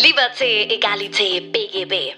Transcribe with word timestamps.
Liberté, 0.00 0.72
Egalité, 0.72 1.40
BGB. 1.40 2.14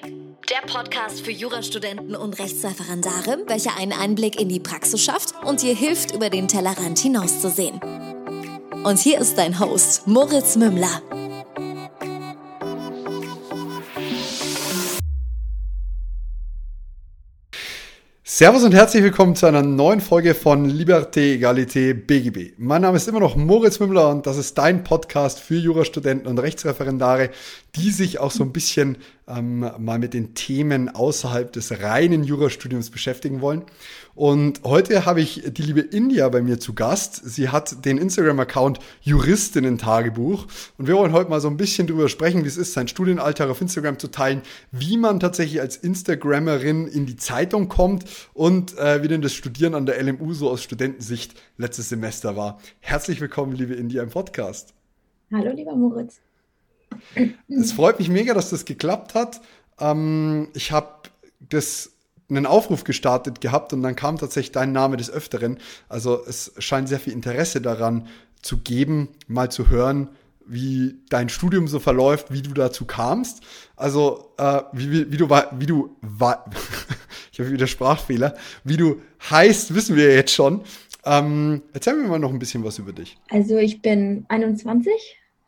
Der 0.51 0.71
Podcast 0.71 1.23
für 1.23 1.31
Jurastudenten 1.31 2.15
und 2.15 2.39
Rechtsreferendare, 2.39 3.39
welcher 3.47 3.75
einen 3.79 3.95
Einblick 3.95 4.39
in 4.39 4.51
die 4.51 4.61
Praxis 4.61 5.03
schafft 5.03 5.33
und 5.47 5.63
dir 5.63 5.75
hilft, 5.75 6.15
über 6.15 6.29
den 6.29 6.47
Tellerrand 6.47 6.99
hinauszusehen. 6.99 7.81
Und 8.85 8.99
hier 8.99 9.19
ist 9.19 9.39
dein 9.39 9.59
Host, 9.59 10.07
Moritz 10.07 10.57
Mümmler. 10.57 11.01
Servus 18.41 18.65
und 18.65 18.73
herzlich 18.73 19.03
willkommen 19.03 19.37
zu 19.37 19.45
einer 19.45 19.61
neuen 19.61 20.01
Folge 20.01 20.35
von 20.35 20.65
Liberté, 20.65 21.35
Egalité, 21.35 21.93
BGB. 21.93 22.55
Mein 22.57 22.81
Name 22.81 22.97
ist 22.97 23.07
immer 23.07 23.21
noch 23.21 23.37
Moritz 23.37 23.81
Mümmler 23.81 24.09
und 24.09 24.27
das 24.27 24.39
ist 24.39 24.57
dein 24.57 24.83
Podcast 24.83 25.41
für 25.41 25.57
Jurastudenten 25.57 26.27
und 26.27 26.39
Rechtsreferendare, 26.39 27.29
die 27.77 27.91
sich 27.91 28.19
auch 28.19 28.31
so 28.31 28.43
ein 28.43 28.53
bisschen 28.55 28.97
ähm, 29.29 29.71
mal 29.79 29.99
mit 29.99 30.15
den 30.15 30.33
Themen 30.33 30.89
außerhalb 30.89 31.53
des 31.53 31.83
reinen 31.83 32.25
Jurastudiums 32.25 32.89
beschäftigen 32.89 33.43
wollen. 33.43 33.65
Und 34.15 34.63
heute 34.65 35.07
habe 35.07 35.21
ich 35.21 35.45
die 35.47 35.63
liebe 35.63 35.81
India 35.81 36.29
bei 36.29 36.43
mir 36.43 36.59
zu 36.59 36.75
Gast. 36.75 37.17
Sie 37.25 37.49
hat 37.49 37.85
den 37.85 37.97
Instagram-Account 37.97 38.81
Juristinnen-Tagebuch. 39.03 40.47
Und 40.79 40.87
wir 40.89 40.97
wollen 40.97 41.13
heute 41.13 41.31
mal 41.31 41.41
so 41.41 41.49
ein 41.49 41.57
bisschen 41.57 41.87
drüber 41.87 42.09
sprechen, 42.09 42.45
wie 42.45 42.49
es 42.49 42.57
ist, 42.57 42.73
sein 42.73 42.89
Studienalltag 42.89 43.49
auf 43.49 43.61
Instagram 43.61 43.99
zu 43.99 44.09
teilen, 44.09 44.43
wie 44.73 44.97
man 44.97 45.21
tatsächlich 45.21 45.61
als 45.61 45.77
Instagrammerin 45.77 46.89
in 46.89 47.07
die 47.07 47.17
Zeitung 47.17 47.69
kommt 47.69 48.05
und 48.35 48.77
äh, 48.79 49.03
wie 49.03 49.09
denn 49.09 49.23
das 49.23 49.33
Studieren 49.33 49.75
an 49.75 49.87
der 49.87 50.03
LMU 50.03 50.35
so 50.35 50.51
aus 50.51 50.63
Studentensicht 50.63 51.35
letztes 51.57 51.89
Semester 51.89 52.37
war. 52.37 52.59
Herzlich 52.81 53.21
willkommen, 53.21 53.53
liebe 53.53 53.75
India, 53.75 54.03
im 54.03 54.11
Podcast. 54.11 54.75
Hallo, 55.33 55.53
lieber 55.53 55.77
Moritz. 55.77 56.21
Es 57.49 57.73
freut 57.73 57.99
mich 58.01 58.09
mega, 58.09 58.35
dass 58.35 58.51
das 58.51 58.65
geklappt 58.65 59.15
hat. 59.15 59.41
Ähm, 59.79 60.49
ich 60.55 60.73
habe 60.73 60.89
das 61.39 61.93
einen 62.31 62.47
Aufruf 62.47 62.85
gestartet 62.85 63.41
gehabt 63.41 63.73
und 63.73 63.83
dann 63.83 63.97
kam 63.97 64.17
tatsächlich 64.17 64.53
dein 64.53 64.73
Name 64.73 64.97
des 64.97 65.11
Öfteren. 65.11 65.59
Also 65.89 66.25
es 66.27 66.53
scheint 66.59 66.89
sehr 66.89 67.01
viel 67.01 67.13
Interesse 67.13 67.61
daran 67.61 68.07
zu 68.43 68.59
geben, 68.59 69.09
mal 69.27 69.51
zu 69.51 69.69
hören, 69.69 70.09
wie 70.47 70.97
dein 71.09 71.29
Studium 71.29 71.69
so 71.69 71.79
verläuft, 71.79 72.33
wie 72.33 72.43
du 72.43 72.53
dazu 72.53 72.85
kamst. 72.85 73.43
Also 73.77 74.33
äh, 74.39 74.63
wie, 74.73 74.91
wie, 74.91 75.13
wie 75.13 75.17
du 75.17 75.29
wie 75.29 75.67
du 75.67 75.97
ich 77.33 77.41
habe 77.41 77.53
wieder 77.53 77.67
Sprachfehler, 77.67 78.35
wie 78.65 78.77
du 78.77 79.01
heißt, 79.31 79.75
wissen 79.75 79.97
wir 79.97 80.15
jetzt 80.15 80.33
schon. 80.33 80.63
Ähm, 81.05 81.63
erzähl 81.73 81.95
mir 81.95 82.09
mal 82.09 82.19
noch 82.19 82.33
ein 82.33 82.39
bisschen 82.39 82.65
was 82.65 82.79
über 82.79 82.93
dich. 82.93 83.17
Also 83.31 83.57
ich 83.57 83.81
bin 83.81 84.27
21, 84.29 84.93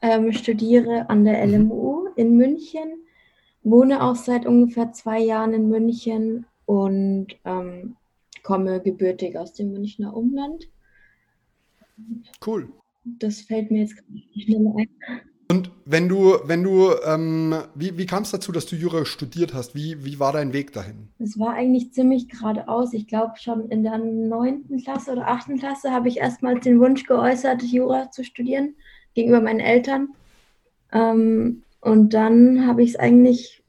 ähm, 0.01 0.33
studiere 0.33 1.11
an 1.11 1.25
der 1.25 1.45
LMU 1.47 2.09
in 2.17 2.37
München, 2.37 3.05
wohne 3.63 4.03
auch 4.03 4.17
seit 4.17 4.47
ungefähr 4.47 4.93
zwei 4.93 5.21
Jahren 5.21 5.53
in 5.53 5.69
München 5.69 6.47
und 6.73 7.27
ähm, 7.45 7.97
komme 8.43 8.81
gebürtig 8.81 9.37
aus 9.37 9.53
dem 9.53 9.73
Münchner 9.73 10.17
Umland. 10.17 10.69
Cool. 12.45 12.73
Das 13.05 13.43
fällt 13.43 13.71
mir 13.71 13.83
jetzt 13.83 13.97
nicht 14.09 14.47
schnell 14.47 14.67
ein. 14.79 14.89
Und 15.51 15.71
wenn 15.85 16.09
du, 16.09 16.39
wenn 16.45 16.63
du, 16.63 16.93
ähm, 17.05 17.55
wie, 17.75 17.99
wie 17.99 18.07
kam 18.07 18.23
es 18.23 18.31
dazu, 18.31 18.53
dass 18.53 18.65
du 18.65 18.75
Jura 18.75 19.05
studiert 19.05 19.53
hast? 19.53 19.75
Wie, 19.75 20.03
wie 20.03 20.19
war 20.19 20.33
dein 20.33 20.55
Weg 20.55 20.73
dahin? 20.73 21.09
Es 21.19 21.39
war 21.39 21.53
eigentlich 21.53 21.93
ziemlich 21.93 22.31
geradeaus. 22.31 22.95
Ich 22.95 23.07
glaube, 23.07 23.35
schon 23.37 23.69
in 23.69 23.83
der 23.83 23.99
neunten 23.99 24.83
Klasse 24.83 25.13
oder 25.13 25.29
achten 25.29 25.59
Klasse 25.59 25.91
habe 25.91 26.09
ich 26.09 26.17
erstmals 26.17 26.65
den 26.65 26.81
Wunsch 26.81 27.05
geäußert, 27.05 27.63
Jura 27.63 28.11
zu 28.11 28.25
studieren 28.25 28.77
gegenüber 29.13 29.43
meinen 29.43 29.61
Eltern. 29.61 30.15
Ähm, 30.91 31.65
und 31.83 32.15
dann 32.15 32.67
habe 32.67 32.83
ich 32.83 32.91
es 32.91 32.97
eigentlich 32.97 33.63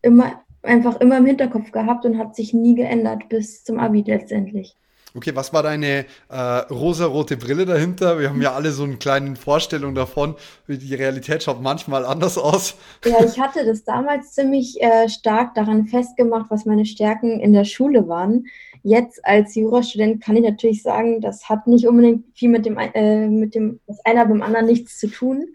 immer 0.00 0.40
einfach 0.68 1.00
immer 1.00 1.18
im 1.18 1.26
Hinterkopf 1.26 1.72
gehabt 1.72 2.04
und 2.04 2.18
hat 2.18 2.36
sich 2.36 2.54
nie 2.54 2.74
geändert 2.74 3.28
bis 3.28 3.64
zum 3.64 3.78
Abi 3.78 4.02
letztendlich. 4.06 4.76
Okay, 5.14 5.34
was 5.34 5.52
war 5.54 5.62
deine 5.62 6.04
äh, 6.28 6.36
rosarote 6.70 7.38
Brille 7.38 7.64
dahinter? 7.64 8.20
Wir 8.20 8.28
haben 8.28 8.42
ja 8.42 8.52
alle 8.52 8.72
so 8.72 8.84
eine 8.84 8.98
kleine 8.98 9.36
Vorstellung 9.36 9.94
davon. 9.94 10.36
Die 10.68 10.94
Realität 10.94 11.42
schaut 11.42 11.62
manchmal 11.62 12.04
anders 12.04 12.36
aus. 12.36 12.76
Ja, 13.04 13.24
ich 13.24 13.40
hatte 13.40 13.64
das 13.64 13.84
damals 13.84 14.32
ziemlich 14.32 14.80
äh, 14.82 15.08
stark 15.08 15.54
daran 15.54 15.86
festgemacht, 15.86 16.50
was 16.50 16.66
meine 16.66 16.84
Stärken 16.84 17.40
in 17.40 17.54
der 17.54 17.64
Schule 17.64 18.06
waren. 18.06 18.46
Jetzt 18.82 19.24
als 19.24 19.54
Jurastudent 19.54 20.22
kann 20.22 20.36
ich 20.36 20.44
natürlich 20.44 20.82
sagen, 20.82 21.20
das 21.20 21.48
hat 21.48 21.66
nicht 21.66 21.88
unbedingt 21.88 22.26
viel 22.36 22.50
mit 22.50 22.66
dem, 22.66 22.78
äh, 22.78 23.26
mit 23.26 23.54
dem, 23.54 23.80
das 23.86 23.98
einer 24.04 24.26
beim 24.26 24.42
anderen 24.42 24.66
nichts 24.66 24.98
zu 24.98 25.08
tun. 25.08 25.46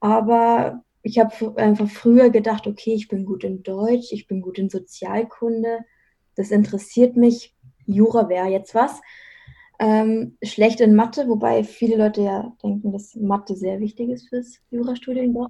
Aber 0.00 0.83
ich 1.04 1.18
habe 1.18 1.56
einfach 1.58 1.88
früher 1.88 2.30
gedacht, 2.30 2.66
okay, 2.66 2.94
ich 2.94 3.08
bin 3.08 3.26
gut 3.26 3.44
in 3.44 3.62
Deutsch, 3.62 4.10
ich 4.10 4.26
bin 4.26 4.40
gut 4.40 4.58
in 4.58 4.70
Sozialkunde, 4.70 5.80
das 6.34 6.50
interessiert 6.50 7.16
mich, 7.16 7.54
Jura 7.86 8.28
wäre 8.28 8.48
jetzt 8.48 8.74
was. 8.74 9.00
Ähm, 9.78 10.38
schlecht 10.42 10.80
in 10.80 10.94
Mathe, 10.94 11.28
wobei 11.28 11.62
viele 11.62 11.96
Leute 11.96 12.22
ja 12.22 12.56
denken, 12.62 12.92
dass 12.92 13.14
Mathe 13.16 13.54
sehr 13.54 13.80
wichtig 13.80 14.08
ist 14.08 14.28
fürs 14.28 14.60
Jurastudium. 14.70 15.48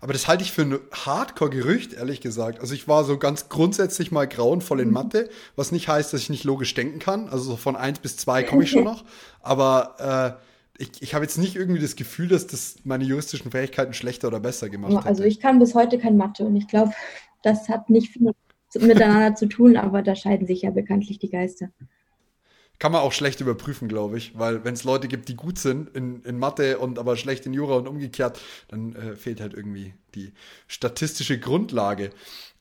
Aber 0.00 0.12
das 0.12 0.28
halte 0.28 0.42
ich 0.42 0.52
für 0.52 0.62
ein 0.62 0.78
Hardcore-Gerücht, 0.92 1.94
ehrlich 1.94 2.20
gesagt. 2.20 2.60
Also 2.60 2.74
ich 2.74 2.86
war 2.88 3.04
so 3.04 3.16
ganz 3.16 3.48
grundsätzlich 3.48 4.10
mal 4.10 4.28
grauenvoll 4.28 4.80
in 4.80 4.88
mhm. 4.88 4.94
Mathe, 4.94 5.30
was 5.56 5.72
nicht 5.72 5.88
heißt, 5.88 6.12
dass 6.12 6.20
ich 6.20 6.30
nicht 6.30 6.44
logisch 6.44 6.74
denken 6.74 6.98
kann. 6.98 7.28
Also 7.28 7.56
von 7.56 7.76
1 7.76 8.00
bis 8.00 8.16
2 8.18 8.42
komme 8.42 8.64
ich 8.64 8.70
schon 8.70 8.84
noch. 8.84 9.04
Aber 9.40 10.36
äh, 10.40 10.49
ich, 10.80 11.02
ich 11.02 11.14
habe 11.14 11.24
jetzt 11.24 11.36
nicht 11.36 11.56
irgendwie 11.56 11.80
das 11.80 11.94
Gefühl, 11.94 12.28
dass 12.28 12.46
das 12.46 12.76
meine 12.84 13.04
juristischen 13.04 13.50
Fähigkeiten 13.50 13.92
schlechter 13.92 14.28
oder 14.28 14.40
besser 14.40 14.70
gemacht 14.70 14.94
hat. 14.94 15.06
Also 15.06 15.24
ich 15.24 15.38
kann 15.38 15.58
bis 15.58 15.74
heute 15.74 15.98
kein 15.98 16.16
Mathe 16.16 16.44
und 16.44 16.56
ich 16.56 16.66
glaube, 16.66 16.92
das 17.42 17.68
hat 17.68 17.90
nicht 17.90 18.12
viel 18.12 18.32
miteinander 18.78 19.34
zu 19.34 19.46
tun, 19.46 19.76
aber 19.76 20.02
da 20.02 20.14
scheiden 20.14 20.46
sich 20.46 20.62
ja 20.62 20.70
bekanntlich 20.70 21.18
die 21.18 21.30
Geister. 21.30 21.70
Kann 22.78 22.92
man 22.92 23.02
auch 23.02 23.12
schlecht 23.12 23.42
überprüfen, 23.42 23.88
glaube 23.88 24.16
ich, 24.16 24.38
weil 24.38 24.64
wenn 24.64 24.72
es 24.72 24.84
Leute 24.84 25.06
gibt, 25.06 25.28
die 25.28 25.36
gut 25.36 25.58
sind 25.58 25.94
in, 25.94 26.22
in 26.22 26.38
Mathe 26.38 26.78
und 26.78 26.98
aber 26.98 27.16
schlecht 27.16 27.44
in 27.44 27.52
Jura 27.52 27.76
und 27.76 27.86
umgekehrt, 27.86 28.40
dann 28.68 28.94
äh, 28.94 29.16
fehlt 29.16 29.40
halt 29.42 29.52
irgendwie 29.52 29.92
die 30.14 30.32
statistische 30.66 31.38
Grundlage. 31.38 32.10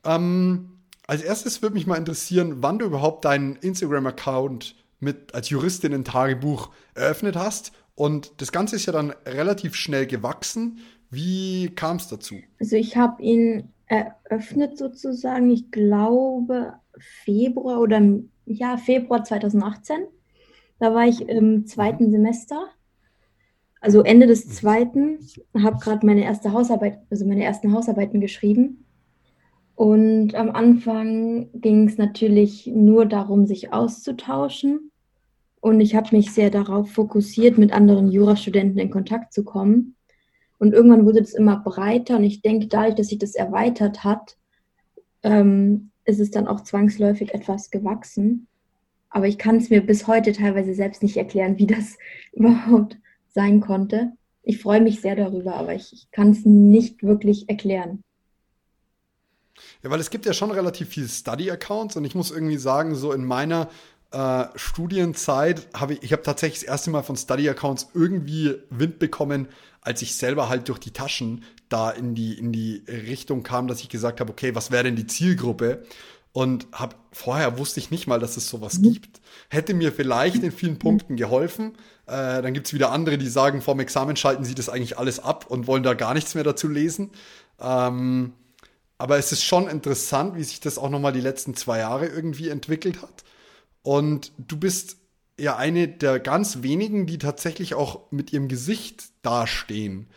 Ähm, 0.03 0.79
als 1.07 1.21
erstes 1.21 1.61
würde 1.61 1.75
mich 1.75 1.87
mal 1.87 1.95
interessieren, 1.95 2.57
wann 2.59 2.79
du 2.79 2.85
überhaupt 2.85 3.23
deinen 3.23 3.55
Instagram-Account 3.55 4.75
mit 4.99 5.33
als 5.33 5.49
Juristin 5.49 5.93
in 5.93 6.03
Tagebuch 6.03 6.69
eröffnet 6.95 7.37
hast 7.37 7.71
und 7.99 8.39
das 8.41 8.53
Ganze 8.53 8.77
ist 8.77 8.85
ja 8.85 8.93
dann 8.93 9.13
relativ 9.25 9.75
schnell 9.75 10.07
gewachsen. 10.07 10.79
Wie 11.09 11.69
kam 11.75 11.97
es 11.97 12.07
dazu? 12.07 12.35
Also 12.57 12.77
ich 12.77 12.95
habe 12.95 13.21
ihn 13.21 13.73
eröffnet 13.87 14.77
sozusagen, 14.77 15.51
ich 15.51 15.69
glaube 15.69 16.75
Februar 16.97 17.81
oder 17.81 18.01
ja, 18.45 18.77
Februar 18.77 19.25
2018. 19.25 20.07
Da 20.79 20.93
war 20.93 21.07
ich 21.07 21.27
im 21.27 21.65
zweiten 21.65 22.05
mhm. 22.05 22.11
Semester, 22.11 22.69
also 23.81 24.01
Ende 24.01 24.27
des 24.27 24.45
mhm. 24.45 24.51
zweiten, 24.51 25.19
habe 25.61 25.79
gerade 25.79 26.05
meine 26.05 26.23
erste 26.23 26.53
Hausarbeit, 26.53 26.99
also 27.09 27.25
meine 27.25 27.43
ersten 27.43 27.73
Hausarbeiten 27.73 28.21
geschrieben. 28.21 28.85
Und 29.75 30.35
am 30.35 30.51
Anfang 30.51 31.49
ging 31.53 31.89
es 31.89 31.97
natürlich 31.97 32.67
nur 32.67 33.05
darum, 33.05 33.45
sich 33.45 33.73
auszutauschen 33.73 34.88
und 35.61 35.81
ich 35.81 35.95
habe 35.95 36.15
mich 36.15 36.31
sehr 36.31 36.49
darauf 36.49 36.91
fokussiert, 36.91 37.57
mit 37.57 37.71
anderen 37.71 38.11
Jurastudenten 38.11 38.79
in 38.79 38.89
Kontakt 38.89 39.33
zu 39.33 39.43
kommen. 39.43 39.95
Und 40.57 40.73
irgendwann 40.73 41.05
wurde 41.05 41.19
es 41.19 41.33
immer 41.33 41.57
breiter 41.57 42.17
und 42.17 42.23
ich 42.23 42.41
denke, 42.41 42.67
dadurch, 42.67 42.95
dass 42.95 43.07
sich 43.07 43.19
das 43.19 43.35
erweitert 43.35 44.03
hat, 44.03 44.37
ähm, 45.23 45.91
ist 46.05 46.19
es 46.19 46.31
dann 46.31 46.47
auch 46.47 46.61
zwangsläufig 46.61 47.33
etwas 47.33 47.71
gewachsen. 47.71 48.47
Aber 49.09 49.27
ich 49.27 49.37
kann 49.37 49.57
es 49.57 49.69
mir 49.69 49.85
bis 49.85 50.07
heute 50.07 50.33
teilweise 50.33 50.73
selbst 50.73 51.01
nicht 51.03 51.17
erklären, 51.17 51.57
wie 51.57 51.67
das 51.67 51.97
überhaupt 52.33 52.97
sein 53.29 53.61
konnte. 53.61 54.13
Ich 54.43 54.61
freue 54.61 54.81
mich 54.81 55.01
sehr 55.01 55.15
darüber, 55.15 55.55
aber 55.55 55.75
ich, 55.75 55.93
ich 55.93 56.11
kann 56.11 56.31
es 56.31 56.45
nicht 56.45 57.03
wirklich 57.03 57.49
erklären. 57.49 58.03
Ja, 59.83 59.89
weil 59.89 59.99
es 59.99 60.09
gibt 60.09 60.25
ja 60.25 60.33
schon 60.33 60.51
relativ 60.51 60.89
viele 60.89 61.07
Study-Accounts 61.07 61.97
und 61.97 62.05
ich 62.05 62.15
muss 62.15 62.31
irgendwie 62.31 62.57
sagen, 62.57 62.95
so 62.95 63.11
in 63.11 63.25
meiner 63.25 63.69
äh, 64.11 64.45
Studienzeit 64.55 65.67
habe 65.73 65.93
ich, 65.93 66.03
ich 66.03 66.11
habe 66.13 66.23
tatsächlich 66.23 66.61
das 66.61 66.69
erste 66.69 66.89
Mal 66.89 67.03
von 67.03 67.15
Study-Accounts 67.15 67.89
irgendwie 67.93 68.55
Wind 68.69 68.99
bekommen, 68.99 69.47
als 69.81 70.01
ich 70.01 70.15
selber 70.15 70.49
halt 70.49 70.67
durch 70.67 70.79
die 70.79 70.91
Taschen 70.91 71.43
da 71.69 71.91
in 71.91 72.15
die, 72.15 72.33
in 72.33 72.51
die 72.51 72.83
Richtung 72.87 73.43
kam, 73.43 73.67
dass 73.67 73.81
ich 73.81 73.89
gesagt 73.89 74.19
habe, 74.19 74.31
okay, 74.31 74.55
was 74.55 74.71
wäre 74.71 74.83
denn 74.83 74.95
die 74.95 75.07
Zielgruppe? 75.07 75.83
Und 76.31 76.67
hab, 76.71 76.95
vorher 77.11 77.57
wusste 77.57 77.79
ich 77.79 77.91
nicht 77.91 78.07
mal, 78.07 78.19
dass 78.19 78.37
es 78.37 78.49
sowas 78.49 78.79
mhm. 78.79 78.93
gibt. 78.93 79.21
Hätte 79.49 79.73
mir 79.73 79.91
vielleicht 79.91 80.43
in 80.43 80.51
vielen 80.51 80.79
Punkten 80.79 81.15
geholfen. 81.15 81.73
Äh, 82.05 82.41
dann 82.41 82.55
es 82.55 82.73
wieder 82.73 82.91
andere, 82.91 83.17
die 83.17 83.27
sagen, 83.27 83.61
vorm 83.61 83.79
Examen 83.79 84.15
schalten 84.15 84.43
sie 84.43 84.55
das 84.55 84.69
eigentlich 84.69 84.97
alles 84.97 85.19
ab 85.19 85.47
und 85.47 85.67
wollen 85.67 85.83
da 85.83 85.93
gar 85.93 86.13
nichts 86.13 86.35
mehr 86.35 86.43
dazu 86.43 86.67
lesen. 86.67 87.11
Ähm, 87.59 88.33
aber 88.97 89.17
es 89.17 89.31
ist 89.31 89.43
schon 89.43 89.67
interessant, 89.67 90.35
wie 90.35 90.43
sich 90.43 90.59
das 90.59 90.77
auch 90.77 90.89
nochmal 90.89 91.13
die 91.13 91.21
letzten 91.21 91.55
zwei 91.55 91.79
Jahre 91.79 92.07
irgendwie 92.07 92.49
entwickelt 92.49 93.01
hat. 93.01 93.23
Und 93.81 94.31
du 94.37 94.57
bist 94.57 94.97
ja 95.39 95.55
eine 95.55 95.87
der 95.87 96.19
ganz 96.19 96.61
wenigen, 96.63 97.05
die 97.05 97.17
tatsächlich 97.17 97.73
auch 97.73 98.11
mit 98.11 98.33
ihrem 98.33 98.47
Gesicht 98.47 99.05
dastehen. 99.21 100.07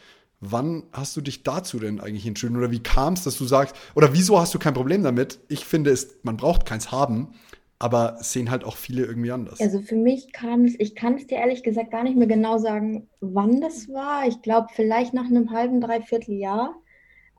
Wann 0.40 0.84
hast 0.92 1.16
du 1.16 1.20
dich 1.20 1.44
dazu 1.44 1.78
denn 1.78 2.00
eigentlich 2.00 2.26
entschieden? 2.26 2.56
Oder 2.56 2.72
wie 2.72 2.82
kam 2.82 3.14
es, 3.14 3.22
dass 3.22 3.38
du 3.38 3.44
sagst, 3.44 3.76
oder 3.94 4.12
wieso 4.12 4.40
hast 4.40 4.52
du 4.54 4.58
kein 4.58 4.74
Problem 4.74 5.04
damit? 5.04 5.38
Ich 5.48 5.64
finde, 5.64 5.90
es, 5.90 6.18
man 6.24 6.36
braucht 6.36 6.66
keins 6.66 6.90
haben, 6.90 7.34
aber 7.78 8.16
sehen 8.20 8.50
halt 8.50 8.64
auch 8.64 8.76
viele 8.76 9.04
irgendwie 9.04 9.30
anders. 9.30 9.60
Also 9.60 9.80
für 9.80 9.96
mich 9.96 10.32
kam 10.32 10.64
es, 10.64 10.74
ich 10.78 10.96
kann 10.96 11.14
es 11.14 11.28
dir 11.28 11.38
ehrlich 11.38 11.62
gesagt 11.62 11.92
gar 11.92 12.02
nicht 12.02 12.16
mehr 12.16 12.26
genau 12.26 12.58
sagen, 12.58 13.08
wann 13.20 13.60
das 13.60 13.88
war. 13.88 14.26
Ich 14.26 14.42
glaube, 14.42 14.66
vielleicht 14.74 15.14
nach 15.14 15.26
einem 15.26 15.50
halben, 15.50 15.80
dreiviertel 15.80 16.34
Jahr, 16.34 16.74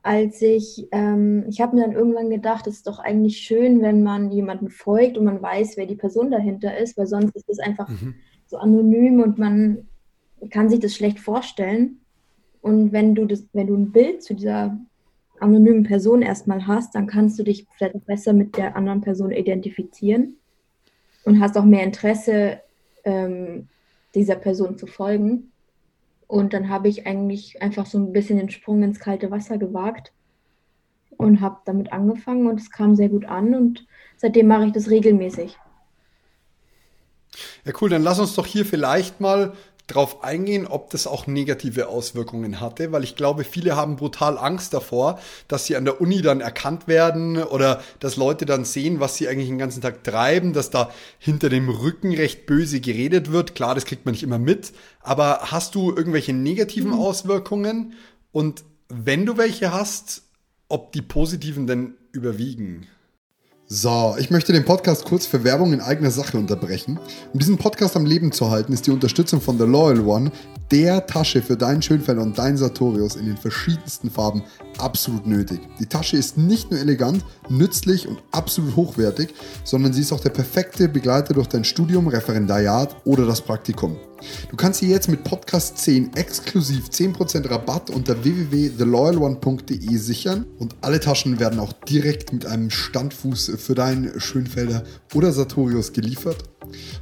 als 0.03 0.41
ich, 0.41 0.87
ähm, 0.91 1.45
ich 1.47 1.61
habe 1.61 1.75
mir 1.75 1.83
dann 1.83 1.95
irgendwann 1.95 2.29
gedacht, 2.29 2.67
es 2.67 2.75
ist 2.75 2.87
doch 2.87 2.99
eigentlich 2.99 3.37
schön, 3.37 3.81
wenn 3.81 4.03
man 4.03 4.31
jemanden 4.31 4.69
folgt 4.69 5.17
und 5.17 5.23
man 5.23 5.41
weiß, 5.41 5.77
wer 5.77 5.85
die 5.85 5.95
Person 5.95 6.29
dahinter 6.29 6.77
ist, 6.77 6.97
weil 6.97 7.07
sonst 7.07 7.35
ist 7.35 7.49
es 7.49 7.59
einfach 7.59 7.87
mhm. 7.87 8.15
so 8.45 8.57
anonym 8.57 9.21
und 9.21 9.37
man 9.37 9.87
kann 10.49 10.69
sich 10.69 10.81
das 10.81 10.93
schlecht 10.93 11.21
vorstellen. 11.21 12.01
Und 12.61 12.91
wenn 12.91 13.15
du 13.15 13.25
das, 13.25 13.45
wenn 13.53 13.67
du 13.67 13.75
ein 13.75 13.93
Bild 13.93 14.23
zu 14.23 14.35
dieser 14.35 14.77
anonymen 15.39 15.83
Person 15.83 16.21
erstmal 16.21 16.67
hast, 16.67 16.95
dann 16.95 17.07
kannst 17.07 17.39
du 17.39 17.43
dich 17.43 17.65
vielleicht 17.75 18.05
besser 18.05 18.33
mit 18.33 18.57
der 18.57 18.75
anderen 18.75 19.01
Person 19.01 19.31
identifizieren 19.31 20.35
und 21.23 21.39
hast 21.39 21.57
auch 21.57 21.65
mehr 21.65 21.83
Interesse, 21.83 22.59
ähm, 23.05 23.69
dieser 24.15 24.35
Person 24.35 24.77
zu 24.77 24.85
folgen. 24.85 25.52
Und 26.33 26.51
dann 26.53 26.67
habe 26.67 26.87
ich 26.87 27.05
eigentlich 27.05 27.61
einfach 27.61 27.85
so 27.85 27.99
ein 27.99 28.11
bisschen 28.11 28.39
den 28.39 28.49
Sprung 28.49 28.81
ins 28.81 28.99
kalte 28.99 29.29
Wasser 29.29 29.59
gewagt 29.59 30.13
und 31.15 31.41
habe 31.41 31.59
damit 31.65 31.93
angefangen 31.93 32.47
und 32.47 32.59
es 32.59 32.71
kam 32.71 32.95
sehr 32.95 33.09
gut 33.09 33.25
an 33.25 33.53
und 33.53 33.85
seitdem 34.17 34.47
mache 34.47 34.65
ich 34.65 34.71
das 34.71 34.89
regelmäßig. 34.89 35.59
Ja, 37.65 37.73
cool, 37.79 37.91
dann 37.91 38.01
lass 38.01 38.17
uns 38.17 38.33
doch 38.33 38.47
hier 38.47 38.65
vielleicht 38.65 39.21
mal 39.21 39.53
drauf 39.87 40.23
eingehen, 40.23 40.65
ob 40.65 40.89
das 40.91 41.07
auch 41.07 41.27
negative 41.27 41.89
Auswirkungen 41.89 42.61
hatte, 42.61 42.91
weil 42.91 43.03
ich 43.03 43.15
glaube, 43.15 43.43
viele 43.43 43.75
haben 43.75 43.97
brutal 43.97 44.37
Angst 44.37 44.73
davor, 44.73 45.19
dass 45.47 45.65
sie 45.65 45.75
an 45.75 45.83
der 45.83 45.99
Uni 45.99 46.21
dann 46.21 46.39
erkannt 46.39 46.87
werden 46.87 47.37
oder 47.37 47.81
dass 47.99 48.15
Leute 48.15 48.45
dann 48.45 48.63
sehen, 48.63 49.01
was 49.01 49.17
sie 49.17 49.27
eigentlich 49.27 49.49
den 49.49 49.57
ganzen 49.57 49.81
Tag 49.81 50.03
treiben, 50.03 50.53
dass 50.53 50.69
da 50.69 50.89
hinter 51.19 51.49
dem 51.49 51.67
Rücken 51.69 52.13
recht 52.13 52.45
böse 52.45 52.79
geredet 52.79 53.31
wird. 53.31 53.55
Klar, 53.55 53.75
das 53.75 53.85
kriegt 53.85 54.05
man 54.05 54.13
nicht 54.13 54.23
immer 54.23 54.39
mit, 54.39 54.71
aber 55.01 55.51
hast 55.51 55.75
du 55.75 55.93
irgendwelche 55.93 56.33
negativen 56.33 56.91
mhm. 56.91 56.99
Auswirkungen 56.99 57.93
und 58.31 58.63
wenn 58.87 59.25
du 59.25 59.37
welche 59.37 59.73
hast, 59.73 60.23
ob 60.69 60.93
die 60.93 61.01
positiven 61.01 61.67
denn 61.67 61.95
überwiegen? 62.11 62.87
So, 63.75 64.15
ich 64.19 64.29
möchte 64.29 64.53
den 64.53 64.65
Podcast 64.65 65.03
kurz 65.03 65.25
für 65.25 65.43
Werbung 65.43 65.73
in 65.73 65.81
eigener 65.81 66.11
Sache 66.11 66.37
unterbrechen. 66.37 66.99
Um 67.33 67.39
diesen 67.39 67.57
Podcast 67.57 67.95
am 67.95 68.05
Leben 68.05 68.31
zu 68.31 68.51
halten, 68.51 68.71
ist 68.71 68.85
die 68.85 68.91
Unterstützung 68.91 69.41
von 69.41 69.57
The 69.57 69.63
Loyal 69.63 70.01
One, 70.01 70.31
der 70.71 71.05
Tasche 71.05 71.41
für 71.41 71.57
deinen 71.57 71.81
Schönfelder 71.81 72.21
und 72.21 72.37
deinen 72.37 72.57
Sartorius 72.57 73.15
in 73.15 73.25
den 73.25 73.37
verschiedensten 73.37 74.09
Farben, 74.09 74.43
absolut 74.77 75.27
nötig. 75.27 75.59
Die 75.79 75.85
Tasche 75.85 76.17
ist 76.17 76.37
nicht 76.37 76.71
nur 76.71 76.79
elegant, 76.79 77.23
nützlich 77.49 78.07
und 78.07 78.19
absolut 78.31 78.75
hochwertig, 78.75 79.33
sondern 79.63 79.93
sie 79.93 80.01
ist 80.01 80.11
auch 80.11 80.19
der 80.19 80.31
perfekte 80.31 80.89
Begleiter 80.89 81.33
durch 81.33 81.47
dein 81.47 81.63
Studium, 81.63 82.07
Referendariat 82.07 82.95
oder 83.05 83.25
das 83.25 83.41
Praktikum. 83.41 83.97
Du 84.49 84.55
kannst 84.55 84.79
sie 84.79 84.89
jetzt 84.89 85.09
mit 85.09 85.23
Podcast 85.23 85.77
10 85.79 86.15
exklusiv 86.15 86.87
10% 86.87 87.49
Rabatt 87.49 87.89
unter 87.89 88.23
www.theloyalone.de 88.23 89.97
sichern 89.97 90.45
und 90.59 90.75
alle 90.81 90.99
Taschen 90.99 91.39
werden 91.39 91.59
auch 91.59 91.73
direkt 91.73 92.31
mit 92.31 92.45
einem 92.45 92.69
Standfuß 92.69 93.53
für 93.57 93.75
deinen 93.75 94.19
Schönfelder 94.19 94.83
oder 95.13 95.33
Sartorius 95.33 95.93
geliefert. 95.93 96.52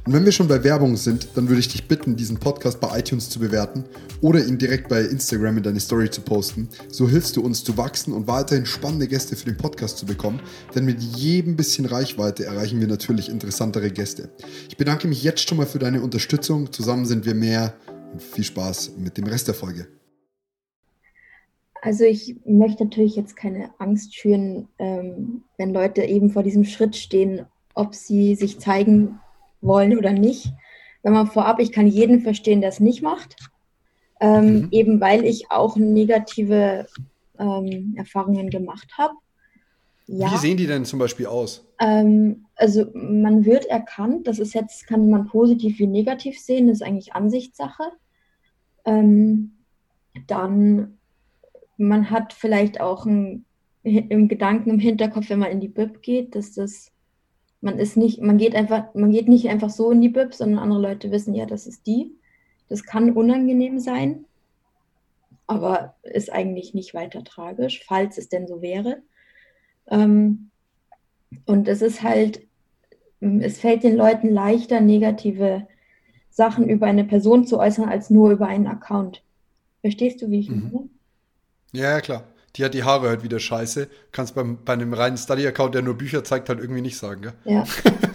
Und 0.04 0.12
wenn 0.12 0.24
wir 0.24 0.32
schon 0.32 0.48
bei 0.48 0.62
Werbung 0.64 0.96
sind, 0.96 1.28
dann 1.34 1.48
würde 1.48 1.60
ich 1.60 1.68
dich 1.68 1.88
bitten, 1.88 2.16
diesen 2.16 2.38
Podcast 2.38 2.80
bei 2.80 2.98
iTunes 2.98 3.28
zu 3.28 3.38
bewerten 3.38 3.84
oder 4.20 4.44
ihn 4.44 4.58
direkt 4.58 4.88
bei 4.88 5.02
Instagram 5.02 5.58
in 5.58 5.62
deine 5.62 5.80
Story 5.80 6.10
zu 6.10 6.20
posten. 6.20 6.68
So 6.88 7.08
hilfst 7.08 7.36
du 7.36 7.42
uns 7.42 7.64
zu 7.64 7.76
wachsen 7.76 8.12
und 8.12 8.26
weiterhin 8.26 8.66
spannende 8.66 9.08
Gäste 9.08 9.36
für 9.36 9.46
den 9.46 9.56
Podcast 9.56 9.98
zu 9.98 10.06
bekommen, 10.06 10.40
denn 10.74 10.84
mit 10.84 11.00
jedem 11.00 11.56
bisschen 11.56 11.86
Reichweite 11.86 12.44
erreichen 12.44 12.80
wir 12.80 12.88
natürlich 12.88 13.28
interessantere 13.28 13.90
Gäste. 13.90 14.30
Ich 14.68 14.76
bedanke 14.76 15.08
mich 15.08 15.22
jetzt 15.22 15.48
schon 15.48 15.58
mal 15.58 15.66
für 15.66 15.78
deine 15.78 16.02
Unterstützung. 16.02 16.72
Zusammen 16.72 17.06
sind 17.06 17.24
wir 17.24 17.34
mehr 17.34 17.74
und 18.12 18.22
viel 18.22 18.44
Spaß 18.44 18.92
mit 18.98 19.16
dem 19.16 19.26
Rest 19.26 19.48
der 19.48 19.54
Folge. 19.54 19.88
Also 21.80 22.04
ich 22.04 22.36
möchte 22.46 22.84
natürlich 22.84 23.16
jetzt 23.16 23.34
keine 23.34 23.70
Angst 23.78 24.14
schüren, 24.14 24.68
ähm, 24.78 25.42
wenn 25.58 25.72
Leute 25.74 26.04
eben 26.04 26.30
vor 26.30 26.44
diesem 26.44 26.64
Schritt 26.64 26.94
stehen, 26.94 27.44
ob 27.74 27.96
sie 27.96 28.36
sich 28.36 28.60
zeigen 28.60 29.18
wollen 29.62 29.96
oder 29.96 30.12
nicht. 30.12 30.52
Wenn 31.02 31.14
man 31.14 31.26
vorab, 31.26 31.58
ich 31.58 31.72
kann 31.72 31.86
jeden 31.86 32.20
verstehen, 32.20 32.60
der 32.60 32.70
es 32.70 32.80
nicht 32.80 33.02
macht, 33.02 33.36
ähm, 34.20 34.44
mhm. 34.44 34.68
eben 34.70 35.00
weil 35.00 35.24
ich 35.24 35.50
auch 35.50 35.76
negative 35.76 36.86
ähm, 37.38 37.94
Erfahrungen 37.96 38.50
gemacht 38.50 38.92
habe. 38.98 39.14
Ja. 40.06 40.32
Wie 40.32 40.38
sehen 40.38 40.56
die 40.56 40.66
denn 40.66 40.84
zum 40.84 40.98
Beispiel 40.98 41.26
aus? 41.26 41.66
Ähm, 41.80 42.44
also 42.56 42.86
man 42.94 43.44
wird 43.44 43.66
erkannt, 43.66 44.26
das 44.26 44.38
ist 44.38 44.54
jetzt, 44.54 44.86
kann 44.86 45.10
man 45.10 45.26
positiv 45.26 45.78
wie 45.78 45.86
negativ 45.86 46.38
sehen, 46.38 46.68
das 46.68 46.78
ist 46.78 46.86
eigentlich 46.86 47.14
Ansichtssache. 47.14 47.84
Ähm, 48.84 49.52
dann, 50.26 50.98
man 51.76 52.10
hat 52.10 52.32
vielleicht 52.32 52.80
auch 52.80 53.06
ein, 53.06 53.44
im 53.82 54.28
Gedanken 54.28 54.70
im 54.70 54.78
Hinterkopf, 54.78 55.30
wenn 55.30 55.40
man 55.40 55.50
in 55.50 55.60
die 55.60 55.68
Bib 55.68 56.02
geht, 56.02 56.36
dass 56.36 56.52
das 56.52 56.91
man 57.62 57.78
ist 57.78 57.96
nicht, 57.96 58.20
man 58.20 58.38
geht 58.38 58.54
einfach, 58.54 58.92
man 58.92 59.12
geht 59.12 59.28
nicht 59.28 59.48
einfach 59.48 59.70
so 59.70 59.92
in 59.92 60.00
die 60.00 60.08
Bib, 60.08 60.34
sondern 60.34 60.58
andere 60.58 60.80
Leute 60.80 61.10
wissen 61.10 61.34
ja, 61.34 61.46
das 61.46 61.66
ist 61.66 61.86
die. 61.86 62.12
Das 62.68 62.82
kann 62.82 63.12
unangenehm 63.12 63.78
sein, 63.78 64.24
aber 65.46 65.94
ist 66.02 66.32
eigentlich 66.32 66.74
nicht 66.74 66.92
weiter 66.92 67.22
tragisch, 67.22 67.84
falls 67.86 68.18
es 68.18 68.28
denn 68.28 68.48
so 68.48 68.62
wäre. 68.62 69.02
Ähm, 69.86 70.50
und 71.46 71.68
es 71.68 71.82
ist 71.82 72.02
halt, 72.02 72.42
es 73.20 73.60
fällt 73.60 73.84
den 73.84 73.96
Leuten 73.96 74.28
leichter, 74.28 74.80
negative 74.80 75.68
Sachen 76.30 76.68
über 76.68 76.86
eine 76.86 77.04
Person 77.04 77.46
zu 77.46 77.58
äußern, 77.58 77.88
als 77.88 78.10
nur 78.10 78.32
über 78.32 78.48
einen 78.48 78.66
Account. 78.66 79.22
Verstehst 79.82 80.20
du, 80.20 80.30
wie 80.30 80.40
ich 80.40 80.50
mhm. 80.50 80.70
meine? 80.72 80.88
Ja, 81.72 82.00
klar 82.00 82.24
die 82.56 82.64
hat 82.64 82.74
die 82.74 82.84
Haare 82.84 83.08
halt 83.08 83.22
wieder 83.22 83.40
scheiße. 83.40 83.88
Kannst 84.12 84.34
beim, 84.34 84.58
bei 84.64 84.74
einem 84.74 84.92
reinen 84.92 85.16
Study-Account, 85.16 85.74
der 85.74 85.82
nur 85.82 85.94
Bücher 85.94 86.24
zeigt, 86.24 86.48
halt 86.48 86.60
irgendwie 86.60 86.82
nicht 86.82 86.98
sagen, 86.98 87.22
gell? 87.22 87.32
Ja. 87.44 87.64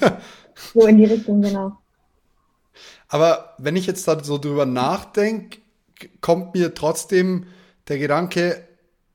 so 0.74 0.86
in 0.86 0.98
die 0.98 1.06
Richtung, 1.06 1.42
genau. 1.42 1.78
Aber 3.08 3.56
wenn 3.58 3.76
ich 3.76 3.88
jetzt 3.88 4.08
da 4.08 4.24
so 4.24 4.38
drüber 4.38 4.66
nachdenke, 4.66 5.60
kommt 6.22 6.54
mir 6.54 6.74
trotzdem 6.74 7.48
der 7.88 7.98
Gedanke, 7.98 8.67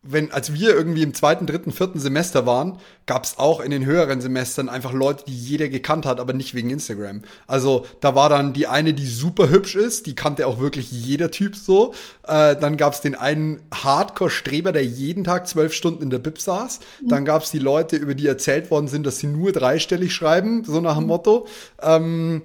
wenn, 0.04 0.32
als 0.32 0.52
wir 0.52 0.74
irgendwie 0.74 1.04
im 1.04 1.14
zweiten, 1.14 1.46
dritten, 1.46 1.70
vierten 1.70 2.00
Semester 2.00 2.44
waren, 2.44 2.78
gab 3.06 3.24
es 3.24 3.38
auch 3.38 3.60
in 3.60 3.70
den 3.70 3.86
höheren 3.86 4.20
Semestern 4.20 4.68
einfach 4.68 4.92
Leute, 4.92 5.24
die 5.28 5.36
jeder 5.36 5.68
gekannt 5.68 6.06
hat, 6.06 6.18
aber 6.18 6.32
nicht 6.32 6.54
wegen 6.54 6.70
Instagram. 6.70 7.22
Also 7.46 7.86
da 8.00 8.16
war 8.16 8.28
dann 8.28 8.52
die 8.52 8.66
eine, 8.66 8.94
die 8.94 9.06
super 9.06 9.48
hübsch 9.48 9.76
ist, 9.76 10.06
die 10.06 10.16
kannte 10.16 10.48
auch 10.48 10.58
wirklich 10.58 10.90
jeder 10.90 11.30
Typ 11.30 11.54
so. 11.54 11.94
Äh, 12.26 12.56
dann 12.56 12.76
gab 12.76 12.94
es 12.94 13.00
den 13.00 13.14
einen 13.14 13.62
Hardcore-Streber, 13.72 14.72
der 14.72 14.84
jeden 14.84 15.22
Tag 15.22 15.46
zwölf 15.46 15.72
Stunden 15.72 16.02
in 16.02 16.10
der 16.10 16.18
Bib 16.18 16.40
saß. 16.40 16.80
Mhm. 17.00 17.08
Dann 17.08 17.24
gab 17.24 17.44
es 17.44 17.52
die 17.52 17.60
Leute, 17.60 17.94
über 17.94 18.16
die 18.16 18.26
erzählt 18.26 18.72
worden 18.72 18.88
sind, 18.88 19.06
dass 19.06 19.20
sie 19.20 19.28
nur 19.28 19.52
dreistellig 19.52 20.12
schreiben, 20.12 20.64
so 20.64 20.80
nach 20.80 20.96
dem 20.96 21.04
mhm. 21.04 21.08
Motto. 21.08 21.46
Ähm, 21.80 22.42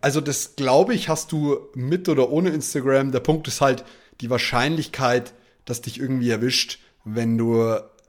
also 0.00 0.20
das 0.20 0.54
glaube 0.54 0.94
ich, 0.94 1.08
hast 1.08 1.32
du 1.32 1.58
mit 1.74 2.08
oder 2.08 2.30
ohne 2.30 2.50
Instagram. 2.50 3.10
Der 3.10 3.20
Punkt 3.20 3.48
ist 3.48 3.60
halt 3.60 3.84
die 4.20 4.30
Wahrscheinlichkeit, 4.30 5.32
dass 5.64 5.80
dich 5.80 5.98
irgendwie 5.98 6.30
erwischt 6.30 6.78
wenn 7.04 7.38
du 7.38 7.60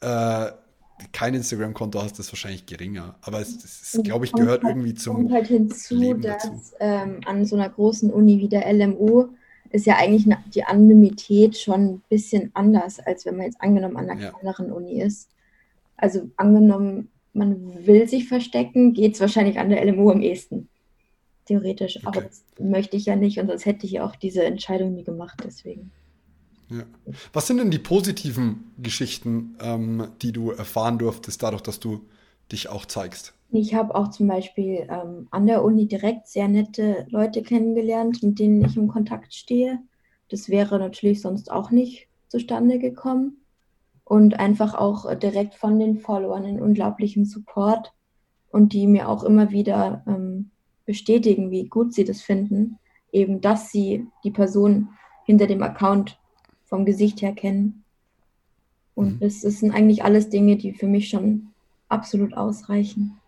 äh, 0.01 0.51
kein 1.11 1.33
Instagram-Konto 1.33 2.01
hast, 2.01 2.19
ist 2.19 2.31
wahrscheinlich 2.31 2.65
geringer. 2.65 3.15
Aber 3.21 3.41
es, 3.41 3.63
es 3.63 3.99
glaube 4.03 4.25
ich, 4.25 4.31
gehört 4.31 4.63
halt, 4.63 4.75
irgendwie 4.75 4.93
zum. 4.93 5.15
Kommt 5.15 5.31
halt 5.31 5.47
hinzu, 5.47 5.95
Leben 5.95 6.21
dass 6.21 6.73
ähm, 6.79 7.19
an 7.25 7.45
so 7.45 7.55
einer 7.55 7.69
großen 7.69 8.11
Uni 8.11 8.39
wie 8.39 8.49
der 8.49 8.71
LMU 8.71 9.29
ist 9.71 9.85
ja 9.87 9.97
eigentlich 9.97 10.27
die 10.53 10.63
Anonymität 10.63 11.57
schon 11.57 11.85
ein 11.85 12.03
bisschen 12.07 12.51
anders, 12.53 12.99
als 12.99 13.25
wenn 13.25 13.37
man 13.37 13.47
jetzt 13.47 13.59
angenommen 13.59 13.97
an 13.97 14.09
einer 14.09 14.21
ja. 14.21 14.31
kleineren 14.31 14.71
Uni 14.71 15.01
ist. 15.01 15.29
Also 15.97 16.29
angenommen, 16.37 17.09
man 17.33 17.85
will 17.85 18.07
sich 18.07 18.27
verstecken, 18.27 18.93
geht 18.93 19.15
es 19.15 19.19
wahrscheinlich 19.19 19.57
an 19.57 19.69
der 19.69 19.83
LMU 19.83 20.11
am 20.11 20.21
ehesten. 20.21 20.69
Theoretisch. 21.45 21.97
Okay. 21.97 22.05
Aber 22.05 22.21
das 22.21 22.43
möchte 22.59 22.95
ich 22.95 23.05
ja 23.05 23.15
nicht 23.15 23.39
und 23.39 23.47
sonst 23.47 23.65
hätte 23.65 23.87
ich 23.87 23.93
ja 23.93 24.05
auch 24.05 24.15
diese 24.15 24.43
Entscheidung 24.43 24.93
nie 24.93 25.03
gemacht, 25.03 25.41
deswegen. 25.43 25.91
Ja. 26.73 26.83
Was 27.33 27.47
sind 27.47 27.57
denn 27.57 27.71
die 27.71 27.79
positiven 27.79 28.71
Geschichten, 28.77 29.55
ähm, 29.61 30.07
die 30.21 30.31
du 30.31 30.51
erfahren 30.51 30.97
durftest, 30.97 31.43
dadurch, 31.43 31.61
dass 31.61 31.79
du 31.79 32.01
dich 32.51 32.69
auch 32.69 32.85
zeigst? 32.85 33.33
Ich 33.51 33.75
habe 33.75 33.93
auch 33.93 34.09
zum 34.09 34.27
Beispiel 34.27 34.87
ähm, 34.89 35.27
an 35.29 35.45
der 35.45 35.63
Uni 35.63 35.87
direkt 35.87 36.27
sehr 36.27 36.47
nette 36.47 37.05
Leute 37.09 37.43
kennengelernt, 37.43 38.23
mit 38.23 38.39
denen 38.39 38.65
ich 38.65 38.75
im 38.75 38.87
Kontakt 38.87 39.33
stehe. 39.33 39.79
Das 40.29 40.49
wäre 40.49 40.79
natürlich 40.79 41.21
sonst 41.21 41.51
auch 41.51 41.69
nicht 41.69 42.07
zustande 42.29 42.79
gekommen. 42.79 43.37
Und 44.05 44.39
einfach 44.39 44.73
auch 44.73 45.13
direkt 45.15 45.53
von 45.55 45.79
den 45.79 45.99
Followern 45.99 46.43
einen 46.43 46.61
unglaublichen 46.61 47.25
Support 47.25 47.93
und 48.51 48.73
die 48.73 48.85
mir 48.85 49.07
auch 49.07 49.23
immer 49.23 49.51
wieder 49.51 50.03
ähm, 50.07 50.51
bestätigen, 50.85 51.51
wie 51.51 51.67
gut 51.67 51.93
sie 51.93 52.03
das 52.03 52.21
finden, 52.21 52.79
eben 53.11 53.39
dass 53.39 53.71
sie 53.71 54.07
die 54.23 54.31
Person 54.31 54.89
hinter 55.25 55.47
dem 55.47 55.63
Account 55.63 56.19
vom 56.73 56.85
Gesicht 56.85 57.21
her 57.21 57.33
kennen. 57.33 57.83
Und 58.95 59.13
mhm. 59.13 59.19
das, 59.19 59.41
das 59.41 59.59
sind 59.59 59.69
eigentlich 59.69 60.03
alles 60.03 60.29
Dinge, 60.29 60.57
die 60.57 60.73
für 60.73 60.87
mich 60.87 61.07
schon 61.07 61.49
absolut 61.87 62.33
ausreichen. 62.33 63.19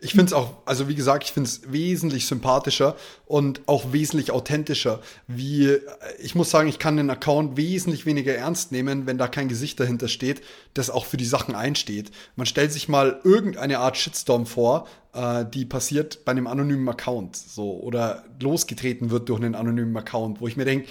Ich 0.00 0.10
finde 0.10 0.26
es 0.26 0.32
auch, 0.34 0.52
also 0.66 0.86
wie 0.86 0.94
gesagt, 0.94 1.24
ich 1.24 1.32
finde 1.32 1.48
es 1.48 1.72
wesentlich 1.72 2.26
sympathischer 2.26 2.94
und 3.24 3.62
auch 3.64 3.94
wesentlich 3.94 4.32
authentischer. 4.32 5.00
Wie, 5.26 5.78
ich 6.18 6.34
muss 6.34 6.50
sagen, 6.50 6.68
ich 6.68 6.78
kann 6.78 6.98
den 6.98 7.08
Account 7.08 7.56
wesentlich 7.56 8.04
weniger 8.04 8.34
ernst 8.34 8.70
nehmen, 8.70 9.06
wenn 9.06 9.16
da 9.16 9.28
kein 9.28 9.48
Gesicht 9.48 9.80
dahinter 9.80 10.08
steht, 10.08 10.42
das 10.74 10.90
auch 10.90 11.06
für 11.06 11.16
die 11.16 11.24
Sachen 11.24 11.54
einsteht. 11.54 12.10
Man 12.34 12.46
stellt 12.46 12.70
sich 12.70 12.86
mal 12.86 13.18
irgendeine 13.24 13.78
Art 13.78 13.96
Shitstorm 13.96 14.44
vor, 14.44 14.86
äh, 15.14 15.46
die 15.46 15.64
passiert 15.64 16.26
bei 16.26 16.32
einem 16.32 16.48
anonymen 16.48 16.86
Account, 16.90 17.34
so, 17.34 17.80
oder 17.80 18.24
losgetreten 18.42 19.08
wird 19.08 19.30
durch 19.30 19.40
einen 19.40 19.54
anonymen 19.54 19.96
Account, 19.96 20.42
wo 20.42 20.48
ich 20.48 20.58
mir 20.58 20.66
denke, 20.66 20.88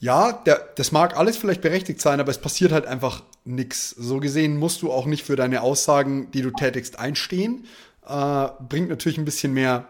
ja, 0.00 0.32
der, 0.32 0.68
das 0.76 0.92
mag 0.92 1.16
alles 1.16 1.36
vielleicht 1.36 1.60
berechtigt 1.60 2.00
sein, 2.00 2.20
aber 2.20 2.30
es 2.30 2.38
passiert 2.38 2.72
halt 2.72 2.86
einfach 2.86 3.22
nichts. 3.44 3.90
So 3.90 4.18
gesehen 4.18 4.56
musst 4.56 4.82
du 4.82 4.90
auch 4.90 5.06
nicht 5.06 5.24
für 5.24 5.36
deine 5.36 5.62
Aussagen, 5.62 6.30
die 6.32 6.42
du 6.42 6.50
tätigst, 6.50 6.98
einstehen 6.98 7.66
äh, 8.10 8.48
bringt 8.68 8.88
natürlich 8.88 9.18
ein 9.18 9.24
bisschen 9.24 9.52
mehr 9.52 9.88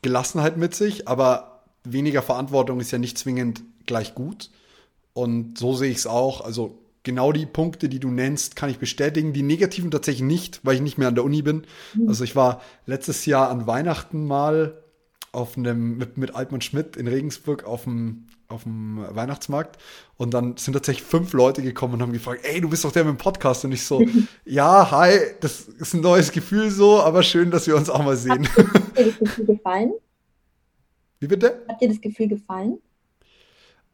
Gelassenheit 0.00 0.56
mit 0.56 0.74
sich, 0.74 1.06
aber 1.06 1.62
weniger 1.84 2.22
Verantwortung 2.22 2.80
ist 2.80 2.90
ja 2.90 2.98
nicht 2.98 3.18
zwingend 3.18 3.62
gleich 3.86 4.14
gut. 4.14 4.50
Und 5.12 5.58
so 5.58 5.74
sehe 5.74 5.90
ich 5.90 5.98
es 5.98 6.06
auch. 6.06 6.40
Also 6.40 6.78
genau 7.02 7.32
die 7.32 7.46
Punkte, 7.46 7.88
die 7.88 8.00
du 8.00 8.08
nennst, 8.08 8.56
kann 8.56 8.70
ich 8.70 8.78
bestätigen. 8.78 9.32
Die 9.32 9.42
negativen 9.42 9.90
tatsächlich 9.90 10.26
nicht, 10.26 10.60
weil 10.64 10.76
ich 10.76 10.80
nicht 10.80 10.96
mehr 10.96 11.08
an 11.08 11.14
der 11.14 11.24
Uni 11.24 11.42
bin. 11.42 11.66
Mhm. 11.94 12.08
Also 12.08 12.24
ich 12.24 12.34
war 12.34 12.62
letztes 12.86 13.26
Jahr 13.26 13.50
an 13.50 13.66
Weihnachten 13.66 14.26
mal 14.26 14.82
auf 15.32 15.56
einem, 15.56 15.98
mit, 15.98 16.16
mit 16.16 16.34
Altmann 16.34 16.60
Schmidt 16.60 16.96
in 16.96 17.06
Regensburg 17.06 17.64
auf 17.64 17.84
dem 17.84 18.26
auf 18.52 18.62
dem 18.64 19.04
Weihnachtsmarkt 19.10 19.78
und 20.16 20.32
dann 20.34 20.56
sind 20.56 20.74
tatsächlich 20.74 21.04
fünf 21.04 21.32
Leute 21.32 21.62
gekommen 21.62 21.94
und 21.94 22.02
haben 22.02 22.12
gefragt, 22.12 22.42
ey, 22.44 22.60
du 22.60 22.68
bist 22.68 22.84
doch 22.84 22.92
der 22.92 23.04
mit 23.04 23.14
dem 23.14 23.18
Podcast 23.18 23.64
und 23.64 23.72
ich 23.72 23.84
so, 23.84 24.04
ja, 24.44 24.90
hi, 24.90 25.18
das 25.40 25.62
ist 25.62 25.94
ein 25.94 26.00
neues 26.00 26.30
Gefühl 26.32 26.70
so, 26.70 27.00
aber 27.00 27.22
schön, 27.22 27.50
dass 27.50 27.66
wir 27.66 27.76
uns 27.76 27.90
auch 27.90 28.02
mal 28.02 28.16
sehen. 28.16 28.48
Hat 28.48 28.98
dir 28.98 29.06
das 29.06 29.18
Gefühl 29.18 29.46
gefallen? 29.56 29.92
Wie 31.20 31.26
bitte? 31.26 31.64
Hat 31.68 31.80
dir 31.80 31.88
das 31.88 32.00
Gefühl 32.00 32.28
gefallen? 32.28 32.78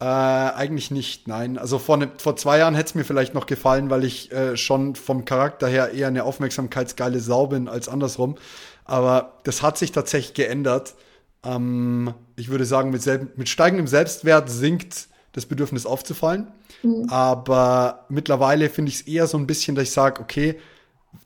Äh, 0.01 0.05
eigentlich 0.05 0.93
nicht, 0.93 1.27
nein. 1.27 1.59
Also 1.59 1.79
vor, 1.79 1.97
ne, 1.97 2.11
vor 2.19 2.37
zwei 2.37 2.59
Jahren 2.59 2.75
hätte 2.75 2.91
es 2.91 2.95
mir 2.95 3.05
vielleicht 3.05 3.35
noch 3.35 3.47
gefallen, 3.47 3.91
weil 3.91 4.05
ich 4.05 4.31
äh, 4.31 4.57
schon 4.57 4.95
vom 4.95 5.25
Charakter 5.25 5.67
her 5.67 5.93
eher 5.93 6.07
eine 6.07 6.23
aufmerksamkeitsgeile 6.23 7.19
Sau 7.19 7.49
bin 7.49 7.69
als 7.69 7.89
andersrum. 7.89 8.37
Aber 8.85 9.39
das 9.43 9.63
hat 9.63 9.77
sich 9.77 9.91
tatsächlich 9.91 10.35
geändert. 10.35 10.95
Ähm, 11.45 12.15
ich 12.37 12.49
würde 12.49 12.65
sagen, 12.65 12.91
mit, 12.91 13.07
mit, 13.37 13.49
steigendem 13.49 13.87
Selbstwert 13.87 14.51
sinkt 14.51 15.09
das 15.33 15.47
Bedürfnis 15.47 15.87
aufzufallen. 15.87 16.49
Mhm. 16.83 17.09
Aber 17.11 18.07
mittlerweile 18.09 18.69
finde 18.71 18.91
ich 18.91 19.01
es 19.01 19.03
eher 19.03 19.27
so 19.27 19.39
ein 19.39 19.47
bisschen, 19.47 19.75
dass 19.75 19.85
ich 19.85 19.93
sage, 19.93 20.21
okay, 20.21 20.57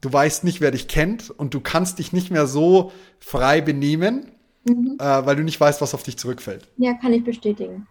du 0.01 0.13
weißt 0.13 0.45
nicht, 0.45 0.61
wer 0.61 0.71
dich 0.71 0.89
kennt 0.89 1.31
und 1.31 1.55
du 1.55 1.61
kannst 1.61 1.99
dich 1.99 2.13
nicht 2.13 2.31
mehr 2.31 2.47
so 2.47 2.93
frei 3.21 3.61
benehmen, 3.61 4.33
mhm. 4.65 4.97
äh, 4.99 5.27
weil 5.27 5.37
du 5.37 5.43
nicht 5.43 5.61
weißt, 5.61 5.81
was 5.81 5.95
auf 5.95 6.03
dich 6.03 6.19
zurückfällt. 6.19 6.69
Ja, 6.77 6.95
kann 6.95 7.13
ich 7.13 7.25
bestätigen. 7.25 7.87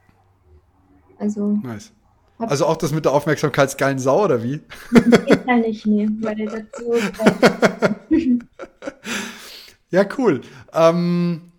Also. 1.18 1.60
Nice. 1.64 1.92
Also 2.38 2.66
auch 2.66 2.78
das 2.78 2.92
mit 2.92 3.06
der 3.06 3.12
aufmerksamkeitsgeilen 3.12 4.00
Sau, 4.00 4.24
oder 4.24 4.44
wie? 4.44 4.62
Ja 5.48 5.58
nicht, 5.58 5.86
nee, 5.86 6.08
weil 6.22 6.36
der 6.36 6.66
dazu. 6.72 6.94
ja, 9.92 10.06
cool. 10.18 10.42
Ähm, 10.74 11.51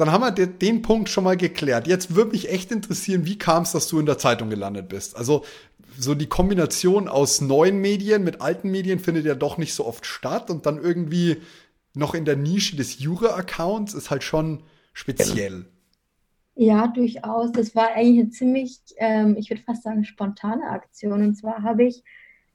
dann 0.00 0.12
haben 0.12 0.22
wir 0.22 0.46
den 0.46 0.80
Punkt 0.80 1.10
schon 1.10 1.24
mal 1.24 1.36
geklärt. 1.36 1.86
Jetzt 1.86 2.14
würde 2.14 2.30
mich 2.30 2.50
echt 2.50 2.72
interessieren, 2.72 3.26
wie 3.26 3.36
kam 3.36 3.64
es, 3.64 3.72
dass 3.72 3.86
du 3.86 4.00
in 4.00 4.06
der 4.06 4.16
Zeitung 4.16 4.48
gelandet 4.48 4.88
bist? 4.88 5.14
Also 5.14 5.44
so 5.98 6.14
die 6.14 6.26
Kombination 6.26 7.06
aus 7.06 7.42
neuen 7.42 7.82
Medien 7.82 8.24
mit 8.24 8.40
alten 8.40 8.70
Medien 8.70 8.98
findet 8.98 9.26
ja 9.26 9.34
doch 9.34 9.58
nicht 9.58 9.74
so 9.74 9.84
oft 9.84 10.06
statt 10.06 10.50
und 10.50 10.64
dann 10.64 10.78
irgendwie 10.78 11.36
noch 11.92 12.14
in 12.14 12.24
der 12.24 12.36
Nische 12.36 12.76
des 12.76 12.98
Jura-Accounts 13.00 13.92
ist 13.92 14.10
halt 14.10 14.22
schon 14.22 14.62
speziell. 14.94 15.66
Ja, 16.54 16.86
durchaus. 16.86 17.52
Das 17.52 17.74
war 17.74 17.88
eigentlich 17.88 18.20
eine 18.20 18.30
ziemlich, 18.30 18.80
ähm, 18.96 19.36
ich 19.38 19.50
würde 19.50 19.62
fast 19.62 19.82
sagen, 19.82 20.04
spontane 20.04 20.64
Aktion. 20.70 21.22
Und 21.22 21.34
zwar 21.34 21.62
habe 21.62 21.84
ich, 21.84 22.02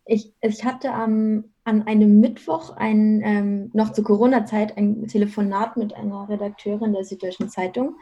ich, 0.05 0.33
ich 0.41 0.65
hatte 0.65 0.91
am 0.91 1.43
an 1.65 1.87
einem 1.87 2.19
Mittwoch 2.19 2.77
ein, 2.77 3.21
ähm, 3.23 3.71
noch 3.73 3.91
zur 3.91 4.03
Corona-Zeit 4.03 4.77
ein 4.77 5.07
Telefonat 5.07 5.77
mit 5.77 5.93
einer 5.95 6.29
Redakteurin 6.29 6.93
der 6.93 7.03
Süddeutschen 7.03 7.49
Zeitung. 7.49 7.95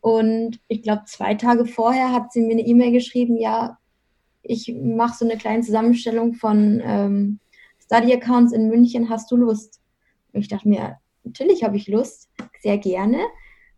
Und 0.00 0.60
ich 0.68 0.82
glaube, 0.82 1.04
zwei 1.06 1.34
Tage 1.34 1.64
vorher 1.64 2.12
hat 2.12 2.30
sie 2.30 2.42
mir 2.42 2.52
eine 2.52 2.66
E-Mail 2.66 2.92
geschrieben, 2.92 3.38
ja, 3.38 3.78
ich 4.42 4.74
mache 4.78 5.16
so 5.16 5.24
eine 5.24 5.38
kleine 5.38 5.62
Zusammenstellung 5.62 6.34
von 6.34 6.82
ähm, 6.84 7.40
Study-Accounts 7.82 8.52
in 8.52 8.68
München, 8.68 9.08
hast 9.08 9.30
du 9.30 9.36
Lust? 9.36 9.80
Und 10.34 10.40
ich 10.42 10.48
dachte 10.48 10.68
mir, 10.68 10.98
natürlich 11.24 11.64
habe 11.64 11.78
ich 11.78 11.88
Lust, 11.88 12.28
sehr 12.60 12.76
gerne. 12.76 13.18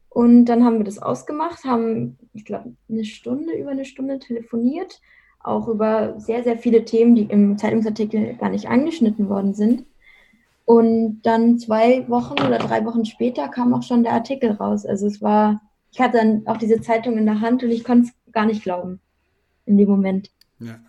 Und 0.09 0.47
dann 0.47 0.65
haben 0.65 0.79
wir 0.79 0.85
das 0.85 0.99
ausgemacht, 0.99 1.63
haben, 1.65 2.19
ich 2.33 2.45
glaube, 2.45 2.75
eine 2.91 3.05
Stunde, 3.05 3.53
über 3.53 3.71
eine 3.71 3.85
Stunde 3.85 4.19
telefoniert 4.19 5.01
auch 5.47 5.69
über 5.69 6.19
sehr, 6.19 6.43
sehr 6.43 6.59
viele 6.59 6.85
Themen, 6.85 7.15
die 7.15 7.25
im 7.25 7.59
Zeitungsartikel 7.59 8.35
gar 8.35 8.51
nicht 8.51 8.69
angeschnitten 8.69 9.29
worden 9.29 9.55
sind. 9.55 9.85
Und 10.65 11.23
dann 11.23 11.59
zwei 11.59 12.09
Wochen 12.09 12.35
oder 12.35 12.59
drei 12.59 12.85
Wochen 12.85 13.05
später 13.05 13.49
kam 13.49 13.73
auch 13.73 13.85
schon 13.85 14.03
der 14.03 14.13
Artikel 14.13 14.51
raus. 14.53 14.85
Also 14.85 15.07
es 15.07 15.23
war, 15.23 15.63
ich 15.93 16.01
hatte 16.01 16.19
dann 16.19 16.47
auch 16.47 16.57
diese 16.57 16.81
Zeitung 16.81 17.17
in 17.17 17.27
der 17.27 17.41
Hand 17.41 17.63
und 17.63 17.71
ich 17.71 17.85
konnte 17.85 18.09
es 18.09 18.33
gar 18.33 18.47
nicht 18.47 18.63
glauben 18.63 19.01
in 19.65 19.77
dem 19.77 19.89
Moment. 19.89 20.31
Ja, 20.59 20.81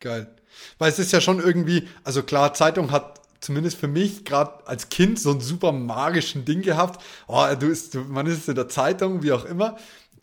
geil. 0.00 0.26
Weil 0.78 0.90
es 0.90 0.98
ist 0.98 1.12
ja 1.12 1.20
schon 1.20 1.38
irgendwie, 1.38 1.86
also 2.02 2.22
klar, 2.22 2.54
Zeitung 2.54 2.90
hat 2.90 3.20
zumindest 3.40 3.76
für 3.76 3.88
mich 3.88 4.24
gerade 4.24 4.66
als 4.66 4.88
Kind 4.88 5.20
so 5.20 5.30
einen 5.30 5.40
super 5.40 5.70
magischen 5.70 6.44
Ding 6.44 6.62
gehabt. 6.62 7.04
Oh, 7.28 7.44
du 7.58 7.66
ist, 7.66 7.94
man 7.94 8.26
ist 8.26 8.48
in 8.48 8.56
der 8.56 8.68
Zeitung, 8.68 9.22
wie 9.22 9.32
auch 9.32 9.44
immer. 9.44 9.76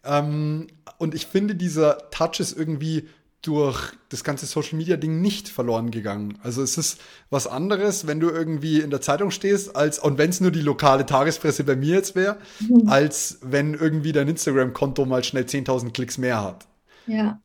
Ähm, 0.04 0.68
und 0.98 1.16
ich 1.16 1.28
finde, 1.28 1.56
dieser 1.56 2.10
Touch 2.10 2.40
ist 2.40 2.58
irgendwie 2.58 3.08
durch 3.44 3.92
das 4.10 4.24
ganze 4.24 4.46
Social 4.46 4.78
Media 4.78 4.96
Ding 4.96 5.22
nicht 5.22 5.50
verloren 5.50 5.92
gegangen. 5.92 6.40
Also 6.44 6.64
es 6.64 6.78
ist 6.78 7.02
was 7.30 7.46
anderes, 7.46 8.08
wenn 8.08 8.20
du 8.20 8.30
irgendwie 8.30 8.80
in 8.80 8.90
der 8.90 9.02
Zeitung 9.02 9.32
stehst, 9.32 9.76
als 9.76 10.00
und 10.00 10.18
wenn 10.18 10.30
es 10.30 10.42
nur 10.42 10.52
die 10.52 10.62
lokale 10.62 11.06
Tagespresse 11.06 11.66
bei 11.66 11.76
mir 11.76 11.96
jetzt 11.96 12.16
wäre, 12.16 12.38
mhm. 12.62 12.88
als 12.88 13.40
wenn 13.42 13.74
irgendwie 13.74 14.14
dein 14.14 14.30
Instagram-Konto 14.30 15.06
mal 15.06 15.24
schnell 15.24 15.44
10.000 15.44 15.92
Klicks 15.92 16.18
mehr 16.18 16.42
hat. 16.42 16.66
Ja, 17.06 17.42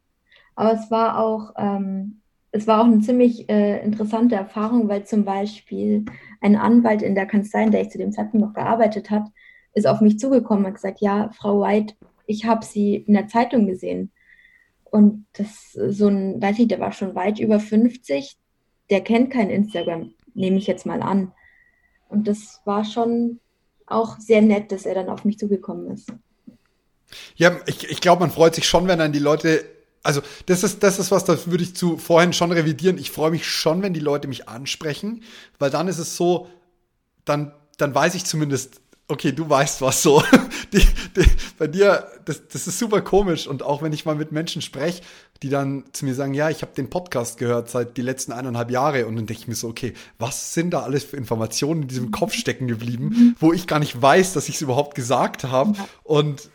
aber 0.54 0.72
es 0.74 0.90
war 0.90 1.18
auch 1.18 1.52
ähm, 1.58 2.20
es 2.52 2.66
war 2.66 2.80
auch 2.80 2.86
eine 2.86 3.00
ziemlich 3.00 3.48
äh, 3.48 3.82
interessante 3.84 4.36
Erfahrung, 4.36 4.88
weil 4.88 5.04
zum 5.04 5.24
Beispiel 5.24 6.04
ein 6.40 6.56
Anwalt 6.56 7.02
in 7.02 7.14
der 7.14 7.26
Kanzlei, 7.26 7.64
in 7.64 7.72
der 7.72 7.82
ich 7.82 7.90
zu 7.90 7.98
dem 7.98 8.12
Zeitpunkt 8.12 8.46
noch 8.46 8.54
gearbeitet 8.54 9.10
habe, 9.10 9.30
ist 9.74 9.86
auf 9.86 10.00
mich 10.00 10.18
zugekommen 10.18 10.64
und 10.64 10.74
gesagt, 10.74 11.00
ja, 11.00 11.30
Frau 11.32 11.60
White, 11.60 11.94
ich 12.26 12.46
habe 12.46 12.64
Sie 12.64 12.96
in 12.96 13.14
der 13.14 13.26
Zeitung 13.26 13.66
gesehen 13.66 14.12
und 14.90 15.26
das 15.32 15.72
so 15.72 16.08
ein, 16.08 16.40
weiß 16.40 16.58
ich, 16.58 16.68
der 16.68 16.80
war 16.80 16.92
schon 16.92 17.14
weit 17.14 17.38
über 17.38 17.60
50, 17.60 18.36
der 18.90 19.00
kennt 19.02 19.30
kein 19.30 19.50
Instagram, 19.50 20.12
nehme 20.34 20.58
ich 20.58 20.66
jetzt 20.66 20.86
mal 20.86 21.02
an. 21.02 21.32
Und 22.08 22.26
das 22.26 22.60
war 22.64 22.84
schon 22.84 23.40
auch 23.86 24.18
sehr 24.18 24.42
nett, 24.42 24.72
dass 24.72 24.86
er 24.86 24.94
dann 24.94 25.08
auf 25.08 25.24
mich 25.24 25.38
zugekommen 25.38 25.90
ist. 25.90 26.12
Ja, 27.36 27.56
ich, 27.66 27.88
ich 27.90 28.00
glaube, 28.00 28.20
man 28.20 28.30
freut 28.30 28.54
sich 28.54 28.66
schon, 28.66 28.86
wenn 28.86 28.98
dann 28.98 29.12
die 29.12 29.18
Leute, 29.18 29.64
also 30.02 30.20
das 30.46 30.62
ist, 30.62 30.82
das 30.82 30.98
ist 30.98 31.10
was, 31.10 31.24
das 31.24 31.50
würde 31.50 31.64
ich 31.64 31.74
zu 31.74 31.96
vorhin 31.96 32.32
schon 32.32 32.52
revidieren. 32.52 32.98
Ich 32.98 33.10
freue 33.10 33.30
mich 33.30 33.46
schon, 33.46 33.82
wenn 33.82 33.94
die 33.94 34.00
Leute 34.00 34.28
mich 34.28 34.48
ansprechen, 34.48 35.22
weil 35.58 35.70
dann 35.70 35.88
ist 35.88 35.98
es 35.98 36.16
so, 36.16 36.48
dann, 37.24 37.52
dann 37.78 37.94
weiß 37.94 38.14
ich 38.14 38.24
zumindest, 38.24 38.80
okay, 39.08 39.32
du 39.32 39.48
weißt 39.48 39.80
was 39.82 40.02
so. 40.02 40.22
Die, 40.70 40.86
die, 41.16 41.24
bei 41.56 41.66
dir, 41.66 42.06
das, 42.26 42.46
das 42.46 42.66
ist 42.66 42.78
super 42.78 43.00
komisch. 43.00 43.46
Und 43.46 43.62
auch 43.62 43.80
wenn 43.80 43.94
ich 43.94 44.04
mal 44.04 44.14
mit 44.14 44.32
Menschen 44.32 44.60
spreche, 44.60 45.00
die 45.42 45.48
dann 45.48 45.84
zu 45.92 46.04
mir 46.04 46.14
sagen, 46.14 46.34
ja, 46.34 46.50
ich 46.50 46.60
habe 46.60 46.74
den 46.74 46.90
Podcast 46.90 47.38
gehört 47.38 47.70
seit 47.70 47.96
die 47.96 48.02
letzten 48.02 48.32
eineinhalb 48.32 48.70
Jahre. 48.70 49.06
Und 49.06 49.16
dann 49.16 49.24
denke 49.24 49.40
ich 49.40 49.48
mir 49.48 49.54
so, 49.54 49.68
okay, 49.68 49.94
was 50.18 50.52
sind 50.52 50.72
da 50.72 50.82
alles 50.82 51.04
für 51.04 51.16
Informationen 51.16 51.82
in 51.82 51.88
diesem 51.88 52.10
Kopf 52.10 52.34
stecken 52.34 52.68
geblieben, 52.68 53.34
wo 53.40 53.54
ich 53.54 53.66
gar 53.66 53.78
nicht 53.78 54.00
weiß, 54.00 54.34
dass 54.34 54.50
ich 54.50 54.56
es 54.56 54.60
überhaupt 54.60 54.94
gesagt 54.94 55.44
habe. 55.44 55.72
Und 56.02 56.50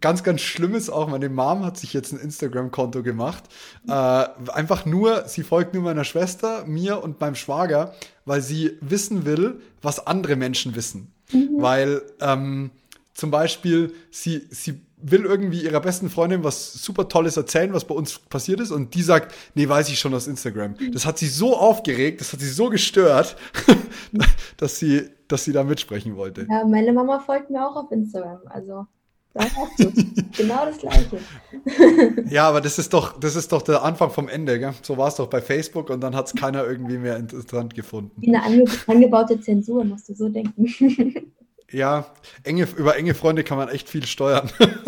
ganz, 0.00 0.22
ganz 0.22 0.40
schlimm 0.40 0.74
ist 0.74 0.88
auch, 0.88 1.06
meine 1.06 1.28
Mom 1.28 1.66
hat 1.66 1.76
sich 1.76 1.92
jetzt 1.92 2.12
ein 2.12 2.18
Instagram-Konto 2.18 3.02
gemacht. 3.02 3.44
Äh, 3.86 3.92
einfach 3.92 4.86
nur, 4.86 5.28
sie 5.28 5.42
folgt 5.42 5.74
nur 5.74 5.82
meiner 5.82 6.04
Schwester, 6.04 6.64
mir 6.64 7.02
und 7.02 7.20
meinem 7.20 7.34
Schwager, 7.34 7.92
weil 8.24 8.40
sie 8.40 8.78
wissen 8.80 9.26
will, 9.26 9.60
was 9.82 10.06
andere 10.06 10.36
Menschen 10.36 10.74
wissen. 10.74 11.12
Mhm. 11.32 11.48
Weil 11.56 12.02
ähm, 12.20 12.70
zum 13.14 13.30
Beispiel, 13.30 13.92
sie, 14.10 14.46
sie 14.50 14.80
will 15.02 15.24
irgendwie 15.24 15.62
ihrer 15.62 15.80
besten 15.80 16.10
Freundin 16.10 16.44
was 16.44 16.72
super 16.74 17.08
Tolles 17.08 17.36
erzählen, 17.36 17.72
was 17.72 17.84
bei 17.84 17.94
uns 17.94 18.18
passiert 18.18 18.60
ist, 18.60 18.70
und 18.70 18.94
die 18.94 19.02
sagt, 19.02 19.34
nee, 19.54 19.68
weiß 19.68 19.88
ich 19.88 19.98
schon 19.98 20.14
aus 20.14 20.26
Instagram. 20.26 20.74
Mhm. 20.78 20.92
Das 20.92 21.06
hat 21.06 21.18
sie 21.18 21.28
so 21.28 21.56
aufgeregt, 21.56 22.20
das 22.20 22.32
hat 22.32 22.40
sie 22.40 22.48
so 22.48 22.68
gestört, 22.68 23.36
dass 24.56 24.78
sie, 24.78 25.10
dass 25.28 25.44
sie 25.44 25.52
da 25.52 25.64
mitsprechen 25.64 26.16
wollte. 26.16 26.46
Ja, 26.50 26.64
meine 26.64 26.92
Mama 26.92 27.20
folgt 27.20 27.50
mir 27.50 27.66
auch 27.66 27.76
auf 27.76 27.90
Instagram, 27.92 28.40
also 28.46 28.86
Du 29.32 29.92
genau 30.36 30.66
das 30.66 30.78
Gleiche. 30.78 31.18
ja, 32.30 32.48
aber 32.48 32.60
das 32.60 32.78
ist 32.78 32.92
doch, 32.92 33.18
das 33.18 33.36
ist 33.36 33.52
doch 33.52 33.62
der 33.62 33.84
Anfang 33.84 34.10
vom 34.10 34.28
Ende, 34.28 34.58
gell? 34.58 34.74
So 34.82 34.96
war 34.96 35.08
es 35.08 35.14
doch 35.14 35.28
bei 35.28 35.40
Facebook 35.40 35.88
und 35.90 36.00
dann 36.00 36.16
hat 36.16 36.26
es 36.26 36.34
keiner 36.34 36.66
irgendwie 36.66 36.98
mehr 36.98 37.16
interessant 37.16 37.74
gefunden. 37.74 38.10
Wie 38.16 38.34
eine 38.34 38.42
ange 38.42 38.64
angebaute 38.88 39.40
Zensur, 39.40 39.84
musst 39.84 40.08
du 40.08 40.14
so 40.14 40.28
denken. 40.28 41.32
ja, 41.70 42.06
enge, 42.42 42.66
über 42.76 42.96
enge 42.96 43.14
Freunde 43.14 43.44
kann 43.44 43.56
man 43.56 43.68
echt 43.68 43.88
viel 43.88 44.04
steuern. 44.04 44.50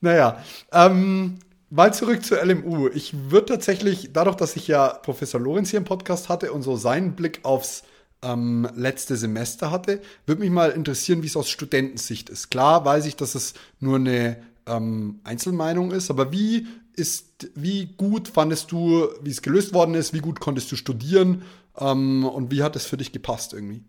naja, 0.00 0.42
ähm, 0.72 1.38
mal 1.70 1.94
zurück 1.94 2.24
zur 2.24 2.44
LMU. 2.44 2.88
Ich 2.88 3.30
würde 3.30 3.46
tatsächlich, 3.46 4.10
dadurch, 4.12 4.36
dass 4.36 4.56
ich 4.56 4.66
ja 4.66 4.88
Professor 4.88 5.40
Lorenz 5.40 5.70
hier 5.70 5.78
im 5.78 5.84
Podcast 5.84 6.28
hatte 6.28 6.52
und 6.52 6.62
so 6.62 6.74
seinen 6.74 7.14
Blick 7.14 7.44
aufs 7.44 7.84
ähm, 8.22 8.68
letzte 8.74 9.16
Semester 9.16 9.70
hatte. 9.70 10.00
Würde 10.26 10.40
mich 10.40 10.50
mal 10.50 10.70
interessieren, 10.70 11.22
wie 11.22 11.26
es 11.26 11.36
aus 11.36 11.48
Studentensicht 11.48 12.30
ist. 12.30 12.50
Klar 12.50 12.84
weiß 12.84 13.06
ich, 13.06 13.16
dass 13.16 13.34
es 13.34 13.54
nur 13.80 13.96
eine 13.96 14.36
ähm, 14.66 15.20
Einzelmeinung 15.24 15.92
ist, 15.92 16.10
aber 16.10 16.32
wie 16.32 16.66
ist, 16.94 17.50
wie 17.54 17.86
gut 17.96 18.28
fandest 18.28 18.72
du, 18.72 19.06
wie 19.22 19.30
es 19.30 19.42
gelöst 19.42 19.72
worden 19.72 19.94
ist, 19.94 20.12
wie 20.12 20.20
gut 20.20 20.40
konntest 20.40 20.70
du 20.72 20.76
studieren 20.76 21.42
ähm, 21.78 22.24
und 22.24 22.50
wie 22.50 22.62
hat 22.62 22.76
es 22.76 22.86
für 22.86 22.96
dich 22.96 23.12
gepasst 23.12 23.52
irgendwie? 23.52 23.82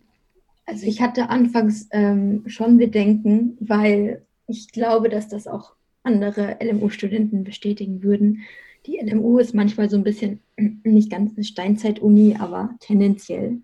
Also 0.66 0.86
ich 0.86 1.02
hatte 1.02 1.30
anfangs 1.30 1.88
ähm, 1.92 2.44
schon 2.46 2.78
Bedenken, 2.78 3.58
weil 3.60 4.22
ich 4.46 4.72
glaube, 4.72 5.10
dass 5.10 5.28
das 5.28 5.48
auch 5.48 5.74
andere 6.04 6.58
LMU-Studenten 6.62 7.44
bestätigen 7.44 8.04
würden. 8.04 8.44
Die 8.86 8.98
LMU 8.98 9.40
ist 9.40 9.56
manchmal 9.56 9.90
so 9.90 9.98
ein 9.98 10.04
bisschen, 10.04 10.40
nicht 10.84 11.10
ganz 11.10 11.36
eine 11.36 11.44
Steinzeit-Uni, 11.44 12.38
aber 12.40 12.76
tendenziell 12.80 13.62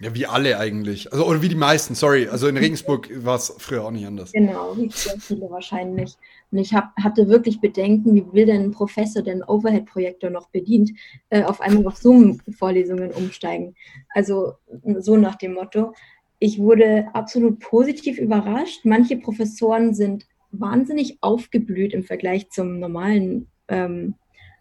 ja, 0.00 0.14
wie 0.14 0.26
alle 0.26 0.58
eigentlich. 0.58 1.12
Also, 1.12 1.26
oder 1.26 1.42
wie 1.42 1.48
die 1.48 1.56
meisten, 1.56 1.94
sorry. 1.94 2.28
Also 2.28 2.46
in 2.46 2.56
Regensburg 2.56 3.10
war 3.24 3.36
es 3.36 3.52
früher 3.58 3.84
auch 3.84 3.90
nicht 3.90 4.06
anders. 4.06 4.32
Genau, 4.32 4.76
wie 4.76 4.90
viele 4.90 5.50
wahrscheinlich. 5.50 6.14
Und 6.52 6.58
ich 6.58 6.72
hab, 6.72 6.94
hatte 6.96 7.28
wirklich 7.28 7.60
Bedenken, 7.60 8.14
wie 8.14 8.24
will 8.32 8.46
denn 8.46 8.62
ein 8.62 8.70
Professor, 8.70 9.22
der 9.22 9.34
einen 9.34 9.42
Overhead-Projektor 9.42 10.30
noch 10.30 10.48
bedient, 10.50 10.92
äh, 11.30 11.42
auf 11.42 11.60
einmal 11.60 11.86
auf 11.86 11.96
Zoom-Vorlesungen 11.96 13.10
umsteigen. 13.10 13.74
Also 14.14 14.54
so 14.98 15.16
nach 15.16 15.34
dem 15.34 15.54
Motto. 15.54 15.94
Ich 16.38 16.60
wurde 16.60 17.08
absolut 17.14 17.58
positiv 17.58 18.18
überrascht. 18.18 18.84
Manche 18.84 19.16
Professoren 19.16 19.94
sind 19.94 20.26
wahnsinnig 20.52 21.18
aufgeblüht 21.20 21.92
im 21.92 22.04
Vergleich 22.04 22.50
zum 22.50 22.78
normalen, 22.78 23.48
ähm, 23.66 24.14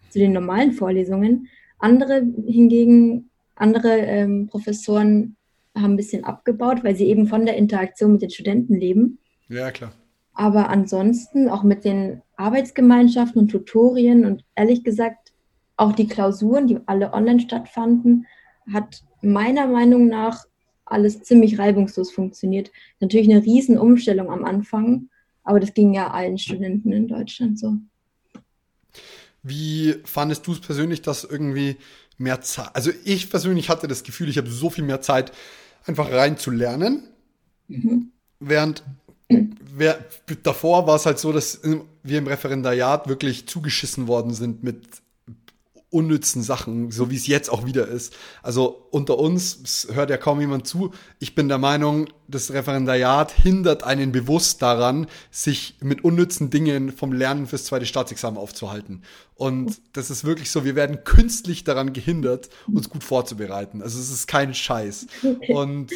zu 0.10 0.17
den 0.17 0.34
normalen 0.34 0.72
Vorlesungen. 0.72 1.48
Andere 1.77 2.25
hingegen 2.48 3.29
andere 3.57 3.97
ähm, 3.97 4.47
Professoren 4.47 5.35
haben 5.75 5.93
ein 5.93 5.97
bisschen 5.97 6.23
abgebaut, 6.23 6.83
weil 6.83 6.95
sie 6.95 7.05
eben 7.05 7.27
von 7.27 7.45
der 7.45 7.57
Interaktion 7.57 8.13
mit 8.13 8.21
den 8.21 8.29
Studenten 8.29 8.75
leben. 8.75 9.19
Ja, 9.49 9.71
klar. 9.71 9.93
Aber 10.33 10.69
ansonsten 10.69 11.49
auch 11.49 11.63
mit 11.63 11.83
den 11.83 12.21
Arbeitsgemeinschaften 12.35 13.41
und 13.41 13.49
Tutorien 13.49 14.25
und 14.25 14.43
ehrlich 14.55 14.83
gesagt 14.83 15.33
auch 15.77 15.93
die 15.93 16.07
Klausuren, 16.07 16.67
die 16.67 16.79
alle 16.85 17.13
online 17.13 17.39
stattfanden, 17.39 18.27
hat 18.71 19.03
meiner 19.21 19.67
Meinung 19.67 20.07
nach 20.07 20.45
alles 20.85 21.21
ziemlich 21.23 21.59
reibungslos 21.59 22.11
funktioniert. 22.11 22.71
Natürlich 22.99 23.29
eine 23.29 23.43
Riesenumstellung 23.43 24.29
am 24.31 24.45
Anfang, 24.45 25.09
aber 25.43 25.59
das 25.59 25.73
ging 25.73 25.93
ja 25.93 26.11
allen 26.11 26.37
Studenten 26.37 26.91
in 26.91 27.07
Deutschland 27.07 27.59
so. 27.59 27.75
Wie 29.43 29.95
fandest 30.03 30.45
du 30.47 30.51
es 30.53 30.59
persönlich, 30.59 31.01
dass 31.01 31.23
irgendwie 31.23 31.77
mehr 32.17 32.41
Zeit. 32.41 32.75
Also 32.75 32.91
ich 33.03 33.29
persönlich 33.29 33.69
hatte 33.69 33.88
das 33.88 34.03
Gefühl, 34.03 34.29
ich 34.29 34.38
habe 34.38 34.50
so 34.50 34.69
viel 34.69 34.83
mehr 34.83 35.01
Zeit, 35.01 35.31
einfach 35.86 36.12
rein 36.12 36.38
zu 36.38 36.51
lernen. 36.51 37.03
Mhm. 37.67 38.12
Während 38.39 38.83
wer, 39.29 40.05
davor 40.43 40.88
war 40.88 40.95
es 40.95 41.05
halt 41.05 41.19
so, 41.19 41.31
dass 41.31 41.62
wir 42.03 42.17
im 42.17 42.27
Referendariat 42.27 43.07
wirklich 43.07 43.47
zugeschissen 43.47 44.07
worden 44.07 44.33
sind 44.33 44.63
mit 44.63 44.79
unnützen 45.89 46.44
Sachen, 46.44 46.91
so 46.91 47.10
wie 47.10 47.15
es 47.15 47.27
jetzt 47.27 47.50
auch 47.50 47.65
wieder 47.65 47.88
ist. 47.88 48.13
Also 48.44 48.88
unter 48.91 49.17
uns 49.17 49.88
hört 49.93 50.10
ja 50.10 50.17
kaum 50.17 50.41
jemand 50.41 50.67
zu. 50.67 50.91
Ich 51.19 51.34
bin 51.34 51.47
der 51.47 51.60
Meinung, 51.60 52.10
das 52.28 52.52
Referendariat 52.52 53.32
hindert 53.32 53.84
einen 53.84 54.12
bewusst 54.12 54.62
daran, 54.62 55.08
sich 55.32 55.76
mit 55.80 56.04
unnützen 56.04 56.50
Dingen 56.50 56.91
vom 56.91 57.13
Lernen 57.13 57.47
fürs 57.47 57.63
zweite 57.63 57.86
Staatsexamen 57.86 58.38
aufzuhalten. 58.38 59.04
Und 59.36 59.80
das 59.93 60.10
ist 60.10 60.26
wirklich 60.26 60.52
so, 60.52 60.65
wir 60.65 60.76
werden 60.76 61.06
künstlich 61.06 61.63
daran 61.63 61.93
gehindert, 61.93 62.50
uns 62.67 62.89
gut 62.89 63.06
vorzubereiten. 63.06 63.82
Also 63.82 63.97
es 63.97 64.12
ist 64.12 64.28
kein 64.28 64.54
Scheiß. 64.54 65.08
Und 65.47 65.91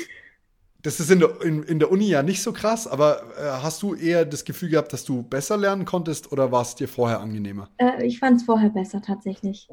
das 0.83 0.99
ist 0.99 1.11
in 1.11 1.19
der, 1.19 1.41
in, 1.41 1.63
in 1.63 1.79
der 1.79 1.91
Uni 1.91 2.07
ja 2.07 2.23
nicht 2.23 2.41
so 2.41 2.53
krass, 2.53 2.87
aber 2.87 3.21
äh, 3.37 3.63
hast 3.63 3.81
du 3.83 3.93
eher 3.93 4.25
das 4.25 4.45
Gefühl 4.45 4.69
gehabt, 4.69 4.93
dass 4.93 5.03
du 5.05 5.23
besser 5.23 5.57
lernen 5.57 5.85
konntest 5.85 6.31
oder 6.31 6.51
war 6.51 6.63
es 6.63 6.75
dir 6.75 6.87
vorher 6.87 7.19
angenehmer? 7.19 7.69
Äh, 7.77 8.05
ich 8.05 8.19
fand 8.19 8.37
es 8.37 8.43
vorher 8.43 8.69
besser 8.69 9.01
tatsächlich. 9.01 9.69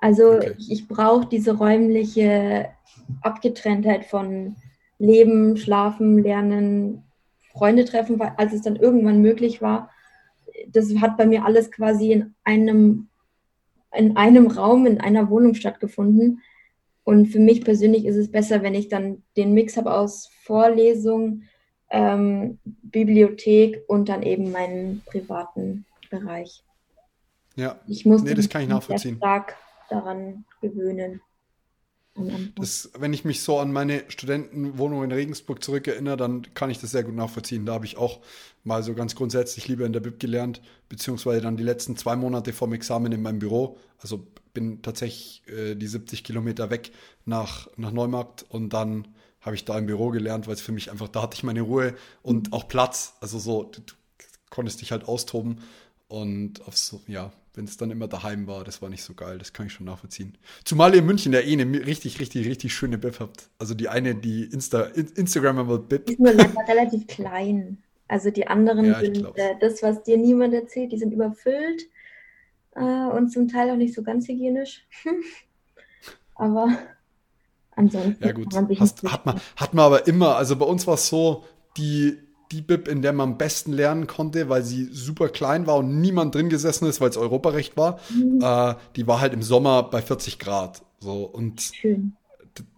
Also 0.00 0.34
okay. 0.34 0.54
ich, 0.58 0.70
ich 0.70 0.88
brauche 0.88 1.26
diese 1.26 1.56
räumliche 1.56 2.68
Abgetrenntheit 3.22 4.04
von 4.04 4.56
Leben, 4.98 5.56
Schlafen, 5.56 6.22
Lernen, 6.22 7.02
Freunde 7.52 7.84
treffen, 7.84 8.20
als 8.20 8.52
es 8.52 8.62
dann 8.62 8.76
irgendwann 8.76 9.22
möglich 9.22 9.62
war. 9.62 9.90
Das 10.68 10.94
hat 11.00 11.16
bei 11.16 11.26
mir 11.26 11.44
alles 11.44 11.70
quasi 11.70 12.12
in 12.12 12.34
einem, 12.44 13.08
in 13.92 14.16
einem 14.16 14.48
Raum, 14.48 14.86
in 14.86 15.00
einer 15.00 15.30
Wohnung 15.30 15.54
stattgefunden. 15.54 16.42
Und 17.04 17.26
für 17.26 17.38
mich 17.38 17.64
persönlich 17.64 18.06
ist 18.06 18.16
es 18.16 18.30
besser, 18.30 18.62
wenn 18.62 18.74
ich 18.74 18.88
dann 18.88 19.22
den 19.36 19.52
Mix 19.52 19.76
habe 19.76 19.92
aus 19.92 20.30
Vorlesung, 20.42 21.42
ähm, 21.90 22.58
Bibliothek 22.64 23.82
und 23.86 24.08
dann 24.08 24.22
eben 24.22 24.50
meinen 24.50 25.02
privaten 25.04 25.84
Bereich. 26.10 26.64
Ja, 27.56 27.78
ich 27.86 28.04
muss 28.04 28.22
nee, 28.22 28.34
das 28.34 28.48
kann 28.48 28.62
ich 28.62 28.68
nachvollziehen. 28.68 29.18
stark 29.18 29.56
daran 29.88 30.44
gewöhnen. 30.60 31.20
Das, 32.54 32.90
wenn 32.96 33.12
ich 33.12 33.24
mich 33.24 33.42
so 33.42 33.58
an 33.58 33.72
meine 33.72 34.04
Studentenwohnung 34.06 35.02
in 35.02 35.10
Regensburg 35.10 35.64
zurückerinnere, 35.64 36.16
dann 36.16 36.54
kann 36.54 36.70
ich 36.70 36.80
das 36.80 36.92
sehr 36.92 37.02
gut 37.02 37.14
nachvollziehen. 37.14 37.66
Da 37.66 37.74
habe 37.74 37.86
ich 37.86 37.96
auch 37.96 38.20
mal 38.62 38.84
so 38.84 38.94
ganz 38.94 39.16
grundsätzlich 39.16 39.66
lieber 39.66 39.84
in 39.84 39.92
der 39.92 39.98
Bib 39.98 40.20
gelernt, 40.20 40.62
beziehungsweise 40.88 41.40
dann 41.40 41.56
die 41.56 41.64
letzten 41.64 41.96
zwei 41.96 42.14
Monate 42.14 42.52
vorm 42.52 42.72
Examen 42.72 43.10
in 43.10 43.20
meinem 43.20 43.40
Büro. 43.40 43.78
Also 43.98 44.28
bin 44.54 44.80
tatsächlich 44.82 45.42
äh, 45.48 45.74
die 45.74 45.86
70 45.86 46.24
Kilometer 46.24 46.70
weg 46.70 46.92
nach, 47.26 47.68
nach 47.76 47.92
Neumarkt 47.92 48.46
und 48.48 48.72
dann 48.72 49.08
habe 49.40 49.56
ich 49.56 49.64
da 49.64 49.78
im 49.78 49.86
Büro 49.86 50.08
gelernt, 50.08 50.46
weil 50.46 50.54
es 50.54 50.62
für 50.62 50.72
mich 50.72 50.90
einfach, 50.90 51.08
da 51.08 51.20
hatte 51.20 51.36
ich 51.36 51.42
meine 51.42 51.60
Ruhe 51.60 51.94
und 52.22 52.52
auch 52.54 52.66
Platz. 52.66 53.14
Also 53.20 53.38
so, 53.38 53.64
du, 53.64 53.82
du 53.82 53.94
konntest 54.48 54.80
dich 54.80 54.90
halt 54.90 55.06
austoben 55.06 55.60
und 56.08 56.66
auf 56.66 56.78
so, 56.78 57.02
ja, 57.06 57.30
wenn 57.54 57.66
es 57.66 57.76
dann 57.76 57.90
immer 57.90 58.08
daheim 58.08 58.46
war, 58.46 58.64
das 58.64 58.80
war 58.80 58.88
nicht 58.88 59.02
so 59.02 59.14
geil, 59.14 59.38
das 59.38 59.52
kann 59.52 59.66
ich 59.66 59.72
schon 59.72 59.86
nachvollziehen. 59.86 60.38
Zumal 60.64 60.92
ihr 60.94 61.00
in 61.00 61.06
München 61.06 61.32
ja 61.32 61.40
eh 61.40 61.52
eine 61.52 61.86
richtig, 61.86 62.20
richtig, 62.20 62.46
richtig 62.46 62.74
schöne 62.74 62.98
Bib 62.98 63.20
habt. 63.20 63.48
Also 63.58 63.74
die 63.74 63.88
eine, 63.88 64.14
die 64.14 64.44
Insta, 64.44 64.82
Instagrammable 64.82 65.78
Bib. 65.78 66.06
Die 66.06 66.14
ist 66.14 66.20
nur 66.20 66.32
relativ 66.32 67.06
klein. 67.06 67.78
Also 68.08 68.30
die 68.30 68.46
anderen 68.46 68.86
ja, 68.86 69.00
sind 69.00 69.24
äh, 69.36 69.54
das, 69.60 69.82
was 69.82 70.02
dir 70.02 70.16
niemand 70.16 70.54
erzählt, 70.54 70.92
die 70.92 70.98
sind 70.98 71.12
überfüllt 71.12 71.86
äh, 72.74 72.80
und 72.80 73.30
zum 73.30 73.48
Teil 73.48 73.70
auch 73.70 73.76
nicht 73.76 73.94
so 73.94 74.02
ganz 74.02 74.28
hygienisch. 74.28 74.86
aber 76.34 76.68
ansonsten 77.72 78.24
ja, 78.24 78.32
gut. 78.32 78.52
man 78.52 78.68
Hast, 78.78 79.02
hat, 79.04 79.26
man, 79.26 79.40
hat 79.56 79.74
man 79.74 79.84
aber 79.84 80.06
immer, 80.06 80.36
also 80.36 80.56
bei 80.56 80.66
uns 80.66 80.86
war 80.86 80.94
es 80.94 81.08
so, 81.08 81.44
die, 81.76 82.18
die 82.52 82.62
Bib, 82.62 82.88
in 82.88 83.02
der 83.02 83.12
man 83.12 83.30
am 83.30 83.38
besten 83.38 83.72
lernen 83.72 84.06
konnte, 84.06 84.48
weil 84.48 84.62
sie 84.62 84.84
super 84.84 85.28
klein 85.28 85.66
war 85.66 85.76
und 85.76 86.00
niemand 86.00 86.34
drin 86.34 86.48
gesessen 86.48 86.86
ist, 86.86 87.00
weil 87.00 87.10
es 87.10 87.16
Europarecht 87.16 87.76
war, 87.76 87.98
mhm. 88.10 88.40
äh, 88.42 88.74
die 88.96 89.06
war 89.06 89.20
halt 89.20 89.32
im 89.32 89.42
Sommer 89.42 89.82
bei 89.84 90.02
40 90.02 90.38
Grad. 90.38 90.82
So, 91.00 91.24
und 91.24 91.60
Schön 91.60 92.16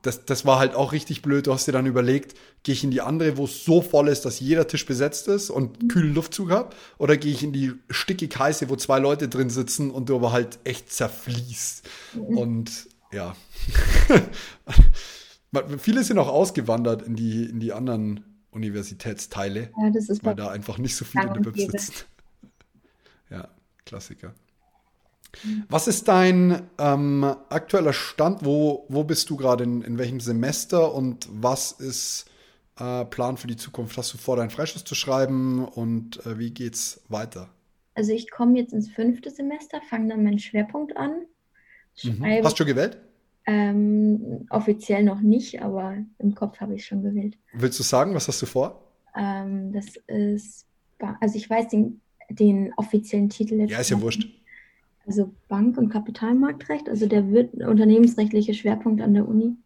das, 0.02 0.24
das 0.24 0.46
war 0.46 0.58
halt 0.58 0.74
auch 0.74 0.92
richtig 0.92 1.22
blöd. 1.22 1.46
Du 1.46 1.52
hast 1.52 1.66
dir 1.66 1.72
dann 1.72 1.86
überlegt, 1.86 2.34
gehe 2.62 2.72
ich 2.72 2.84
in 2.84 2.90
die 2.90 3.02
andere, 3.02 3.36
wo 3.36 3.44
es 3.44 3.64
so 3.64 3.82
voll 3.82 4.08
ist, 4.08 4.24
dass 4.24 4.40
jeder 4.40 4.66
Tisch 4.66 4.86
besetzt 4.86 5.28
ist 5.28 5.50
und 5.50 5.82
mhm. 5.82 5.88
kühlen 5.88 6.14
Luftzug 6.14 6.50
habe, 6.50 6.74
oder 6.98 7.16
gehe 7.16 7.32
ich 7.32 7.42
in 7.42 7.52
die 7.52 7.74
stickig 7.90 8.38
heiße, 8.38 8.68
wo 8.70 8.76
zwei 8.76 8.98
Leute 8.98 9.28
drin 9.28 9.50
sitzen 9.50 9.90
und 9.90 10.08
du 10.08 10.16
aber 10.16 10.32
halt 10.32 10.58
echt 10.64 10.92
zerfließt. 10.92 11.88
Mhm. 12.14 12.38
Und 12.38 12.88
ja. 13.12 13.36
Viele 15.78 16.04
sind 16.04 16.18
auch 16.18 16.28
ausgewandert 16.28 17.02
in 17.02 17.16
die, 17.16 17.44
in 17.44 17.60
die 17.60 17.72
anderen 17.72 18.24
Universitätsteile, 18.50 19.70
ja, 19.78 19.90
das 19.90 20.08
ist 20.08 20.24
weil 20.24 20.34
da 20.34 20.48
einfach 20.48 20.78
nicht 20.78 20.96
so 20.96 21.04
viele 21.04 21.26
in 21.26 21.34
der 21.34 21.40
Bib 21.40 21.56
sitzen. 21.56 21.92
Ja, 23.28 23.48
Klassiker. 23.84 24.34
Was 25.68 25.86
ist 25.86 26.08
dein 26.08 26.62
ähm, 26.78 27.24
aktueller 27.48 27.92
Stand? 27.92 28.44
Wo, 28.44 28.86
wo 28.88 29.04
bist 29.04 29.28
du 29.30 29.36
gerade? 29.36 29.64
In, 29.64 29.82
in 29.82 29.98
welchem 29.98 30.20
Semester? 30.20 30.94
Und 30.94 31.28
was 31.30 31.72
ist 31.72 32.26
äh, 32.78 33.04
Plan 33.04 33.36
für 33.36 33.46
die 33.46 33.56
Zukunft? 33.56 33.96
Hast 33.96 34.14
du 34.14 34.18
vor, 34.18 34.36
deinen 34.36 34.50
Freischuss 34.50 34.84
zu 34.84 34.94
schreiben? 34.94 35.64
Und 35.64 36.24
äh, 36.26 36.38
wie 36.38 36.50
geht's 36.50 37.02
weiter? 37.08 37.50
Also 37.94 38.12
ich 38.12 38.30
komme 38.30 38.58
jetzt 38.58 38.72
ins 38.72 38.90
fünfte 38.90 39.30
Semester, 39.30 39.80
fange 39.88 40.08
dann 40.08 40.22
meinen 40.22 40.38
Schwerpunkt 40.38 40.96
an. 40.96 41.26
Mhm. 42.02 42.24
Hast 42.44 42.52
du 42.52 42.56
schon 42.58 42.66
gewählt? 42.66 42.98
Ähm, 43.46 44.46
offiziell 44.50 45.04
noch 45.04 45.20
nicht, 45.20 45.62
aber 45.62 45.96
im 46.18 46.34
Kopf 46.34 46.60
habe 46.60 46.74
ich 46.74 46.84
schon 46.84 47.02
gewählt. 47.02 47.38
Willst 47.52 47.78
du 47.78 47.84
sagen, 47.84 48.12
was 48.14 48.28
hast 48.28 48.42
du 48.42 48.46
vor? 48.46 48.82
Ähm, 49.16 49.72
das 49.72 49.86
ist, 50.08 50.66
also 51.20 51.36
ich 51.36 51.48
weiß 51.48 51.68
den, 51.68 52.00
den 52.28 52.74
offiziellen 52.76 53.30
Titel 53.30 53.54
jetzt. 53.60 53.70
Ja, 53.70 53.78
ist 53.78 53.90
ja 53.90 54.00
wurscht. 54.00 54.28
Also 55.06 55.32
Bank- 55.48 55.78
und 55.78 55.88
Kapitalmarktrecht, 55.88 56.88
also 56.88 57.06
der 57.06 57.30
wird 57.30 57.54
unternehmensrechtliche 57.54 58.54
Schwerpunkt 58.54 59.00
an 59.00 59.14
der 59.14 59.28
Uni. 59.28 59.56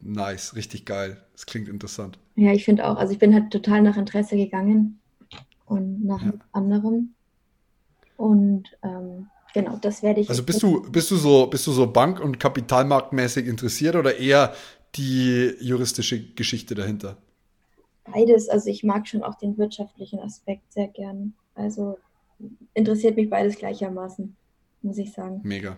Nice, 0.00 0.54
richtig 0.56 0.84
geil. 0.84 1.22
Das 1.32 1.46
klingt 1.46 1.68
interessant. 1.68 2.18
Ja, 2.34 2.52
ich 2.52 2.64
finde 2.64 2.86
auch. 2.86 2.96
Also 2.96 3.12
ich 3.12 3.18
bin 3.18 3.32
halt 3.32 3.50
total 3.50 3.82
nach 3.82 3.96
Interesse 3.96 4.36
gegangen 4.36 5.00
und 5.66 6.04
nach 6.04 6.22
ja. 6.22 6.32
anderem. 6.52 7.14
Und 8.16 8.76
ähm, 8.82 9.28
genau, 9.54 9.76
das 9.76 10.02
werde 10.02 10.20
ich. 10.20 10.28
Also 10.28 10.42
bist 10.42 10.62
du, 10.62 10.82
bist 10.90 11.10
du 11.10 11.16
so, 11.16 11.46
bist 11.46 11.66
du 11.66 11.72
so 11.72 11.86
Bank- 11.86 12.20
und 12.20 12.40
Kapitalmarktmäßig 12.40 13.46
interessiert 13.46 13.96
oder 13.96 14.16
eher 14.18 14.52
die 14.96 15.54
juristische 15.60 16.32
Geschichte 16.34 16.74
dahinter? 16.74 17.18
Beides. 18.04 18.48
Also 18.48 18.70
ich 18.70 18.84
mag 18.84 19.06
schon 19.06 19.22
auch 19.22 19.36
den 19.36 19.58
wirtschaftlichen 19.58 20.18
Aspekt 20.20 20.72
sehr 20.72 20.88
gern. 20.88 21.34
Also 21.54 21.98
interessiert 22.74 23.16
mich 23.16 23.30
beides 23.30 23.56
gleichermaßen, 23.56 24.36
muss 24.82 24.98
ich 24.98 25.12
sagen. 25.12 25.40
Mega. 25.42 25.76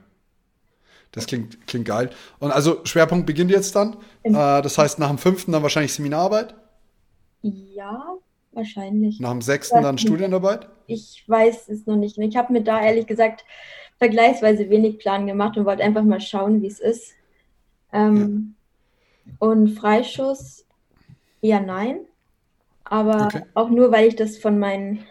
Das 1.12 1.26
klingt, 1.26 1.66
klingt 1.66 1.86
geil. 1.86 2.10
Und 2.38 2.50
also 2.50 2.84
Schwerpunkt 2.84 3.26
beginnt 3.26 3.50
jetzt 3.50 3.74
dann. 3.74 3.96
Äh, 4.22 4.32
das 4.32 4.76
heißt, 4.76 4.98
nach 4.98 5.08
dem 5.08 5.18
fünften 5.18 5.52
dann 5.52 5.62
wahrscheinlich 5.62 5.94
Seminararbeit? 5.94 6.54
Ja, 7.42 8.14
wahrscheinlich. 8.52 9.18
Nach 9.20 9.30
dem 9.30 9.40
sechsten 9.40 9.82
dann 9.82 9.96
Studienarbeit? 9.96 10.68
Ich 10.86 11.24
weiß 11.26 11.68
es 11.68 11.86
noch 11.86 11.96
nicht. 11.96 12.18
Ich 12.18 12.36
habe 12.36 12.52
mir 12.52 12.62
da 12.62 12.82
ehrlich 12.82 13.06
gesagt 13.06 13.44
vergleichsweise 13.98 14.70
wenig 14.70 14.98
Plan 14.98 15.26
gemacht 15.26 15.56
und 15.56 15.64
wollte 15.64 15.82
einfach 15.82 16.04
mal 16.04 16.20
schauen, 16.20 16.62
wie 16.62 16.66
es 16.66 16.78
ist. 16.78 17.14
Ähm, 17.92 18.54
ja. 19.24 19.32
Und 19.38 19.68
Freischuss 19.68 20.66
eher 21.40 21.60
nein. 21.60 22.00
Aber 22.84 23.26
okay. 23.26 23.42
auch 23.54 23.70
nur, 23.70 23.92
weil 23.92 24.08
ich 24.08 24.16
das 24.16 24.38
von 24.38 24.58
meinen 24.58 25.04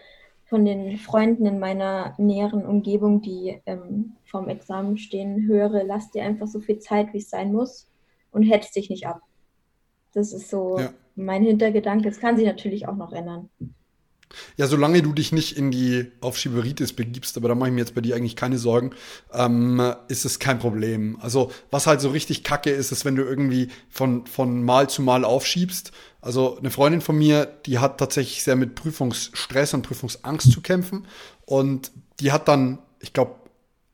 von 0.47 0.63
den 0.63 0.97
Freunden 0.97 1.45
in 1.45 1.60
meiner 1.60 2.15
näheren 2.17 2.65
Umgebung, 2.65 3.21
die 3.21 3.62
ähm, 3.65 4.15
vorm 4.23 4.47
Examen 4.47 4.97
stehen, 4.97 5.45
höre, 5.45 5.83
lass 5.83 6.12
dir 6.12 6.23
einfach 6.23 6.47
so 6.47 6.60
viel 6.60 6.79
Zeit, 6.79 7.13
wie 7.13 7.17
es 7.17 7.29
sein 7.29 7.51
muss 7.51 7.89
und 8.31 8.43
hetzt 8.43 8.75
dich 8.75 8.89
nicht 8.89 9.07
ab. 9.07 9.21
Das 10.13 10.31
ist 10.31 10.49
so 10.49 10.79
ja. 10.79 10.89
mein 11.15 11.43
Hintergedanke. 11.43 12.07
Es 12.07 12.19
kann 12.19 12.38
sich 12.38 12.45
natürlich 12.45 12.88
auch 12.88 12.95
noch 12.95 13.12
ändern. 13.12 13.49
Ja, 14.58 14.68
solange 14.68 15.02
du 15.02 15.13
dich 15.13 15.32
nicht 15.32 15.58
in 15.58 15.72
die 15.72 16.12
Aufschieberitis 16.22 16.94
begibst, 16.94 17.38
aber 17.38 17.48
da 17.48 17.56
mache 17.56 17.70
ich 17.70 17.76
mir 17.76 17.82
jetzt 17.82 17.96
bei 17.96 18.02
dir 18.02 18.16
eigentlich 18.16 18.36
keine 18.36 18.58
Sorgen, 18.58 18.92
ähm, 19.34 19.82
ist 20.08 20.26
es 20.26 20.40
kein 20.40 20.60
Problem. 20.60 21.18
Also, 21.22 21.52
was 21.72 21.88
halt 21.88 22.02
so 22.02 22.10
richtig 22.10 22.44
kacke 22.44 22.70
ist, 22.70 22.92
ist, 22.92 23.06
wenn 23.06 23.16
du 23.16 23.24
irgendwie 23.24 23.70
von, 23.90 24.26
von 24.26 24.63
Mal 24.63 24.90
zu 24.90 25.02
Mal 25.02 25.24
aufschiebst. 25.24 25.92
Also, 26.22 26.58
eine 26.58 26.72
Freundin 26.72 27.02
von 27.02 27.18
mir, 27.18 27.46
die 27.66 27.80
hat 27.80 28.00
tatsächlich 28.00 28.44
sehr 28.44 28.56
mit 28.56 28.76
Prüfungsstress 28.76 29.74
und 29.74 29.84
Prüfungsangst 29.84 30.52
zu 30.52 30.62
kämpfen. 30.62 31.08
Und 31.46 31.92
die 32.20 32.32
hat 32.32 32.48
dann, 32.48 32.80
ich 33.00 33.13
glaube, 33.13 33.36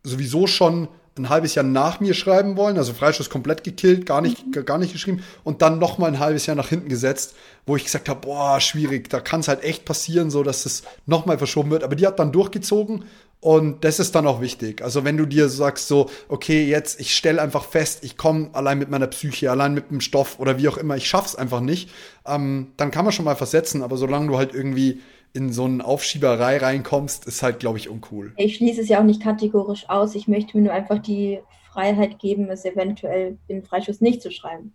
sowieso 0.03 0.47
schon 0.47 0.87
ein 1.17 1.29
halbes 1.29 1.55
Jahr 1.55 1.65
nach 1.65 1.99
mir 1.99 2.13
schreiben 2.13 2.57
wollen, 2.57 2.77
also 2.77 2.93
Freischuss 2.93 3.29
komplett 3.29 3.63
gekillt, 3.63 4.05
gar 4.05 4.21
nicht, 4.21 4.45
mhm. 4.47 4.65
gar 4.65 4.77
nicht 4.77 4.93
geschrieben 4.93 5.23
und 5.43 5.61
dann 5.61 5.77
noch 5.79 5.97
mal 5.97 6.07
ein 6.07 6.19
halbes 6.19 6.45
Jahr 6.45 6.55
nach 6.55 6.69
hinten 6.69 6.89
gesetzt, 6.89 7.35
wo 7.65 7.75
ich 7.75 7.83
gesagt 7.83 8.09
habe, 8.09 8.21
boah, 8.21 8.59
schwierig, 8.59 9.09
da 9.09 9.19
kann 9.19 9.41
es 9.41 9.47
halt 9.47 9.63
echt 9.63 9.85
passieren, 9.85 10.31
so 10.31 10.43
dass 10.43 10.65
es 10.65 10.83
noch 11.05 11.25
mal 11.25 11.37
verschoben 11.37 11.69
wird. 11.69 11.83
Aber 11.83 11.95
die 11.95 12.07
hat 12.07 12.19
dann 12.19 12.31
durchgezogen 12.31 13.05
und 13.43 13.83
das 13.83 13.99
ist 13.99 14.15
dann 14.15 14.25
auch 14.25 14.41
wichtig. 14.41 14.81
Also 14.81 15.03
wenn 15.03 15.17
du 15.17 15.25
dir 15.25 15.49
sagst 15.49 15.87
so, 15.87 16.09
okay, 16.29 16.65
jetzt 16.65 16.99
ich 16.99 17.13
stelle 17.15 17.41
einfach 17.41 17.65
fest, 17.65 18.03
ich 18.03 18.17
komme 18.17 18.49
allein 18.53 18.79
mit 18.79 18.89
meiner 18.89 19.07
Psyche, 19.07 19.51
allein 19.51 19.73
mit 19.73 19.91
dem 19.91 20.01
Stoff 20.01 20.39
oder 20.39 20.57
wie 20.57 20.67
auch 20.69 20.77
immer, 20.77 20.95
ich 20.95 21.07
schaff's 21.07 21.35
einfach 21.35 21.59
nicht, 21.59 21.89
ähm, 22.25 22.71
dann 22.77 22.89
kann 22.89 23.03
man 23.03 23.13
schon 23.13 23.25
mal 23.25 23.35
versetzen. 23.35 23.83
Aber 23.83 23.97
solange 23.97 24.27
du 24.27 24.37
halt 24.37 24.55
irgendwie 24.55 25.01
in 25.33 25.51
so 25.51 25.65
eine 25.65 25.83
Aufschieberei 25.83 26.57
reinkommst, 26.57 27.25
ist 27.25 27.41
halt, 27.41 27.59
glaube 27.59 27.79
ich, 27.79 27.89
uncool. 27.89 28.33
Ich 28.37 28.55
schließe 28.57 28.81
es 28.81 28.89
ja 28.89 28.99
auch 28.99 29.03
nicht 29.03 29.21
kategorisch 29.21 29.89
aus. 29.89 30.13
Ich 30.13 30.27
möchte 30.27 30.55
mir 30.55 30.63
nur 30.63 30.73
einfach 30.73 30.99
die 30.99 31.39
Freiheit 31.71 32.19
geben, 32.19 32.49
es 32.49 32.65
eventuell 32.65 33.37
den 33.49 33.63
Freischuss 33.63 33.99
nicht 33.99 34.21
zu 34.21 34.31
schreiben. 34.31 34.73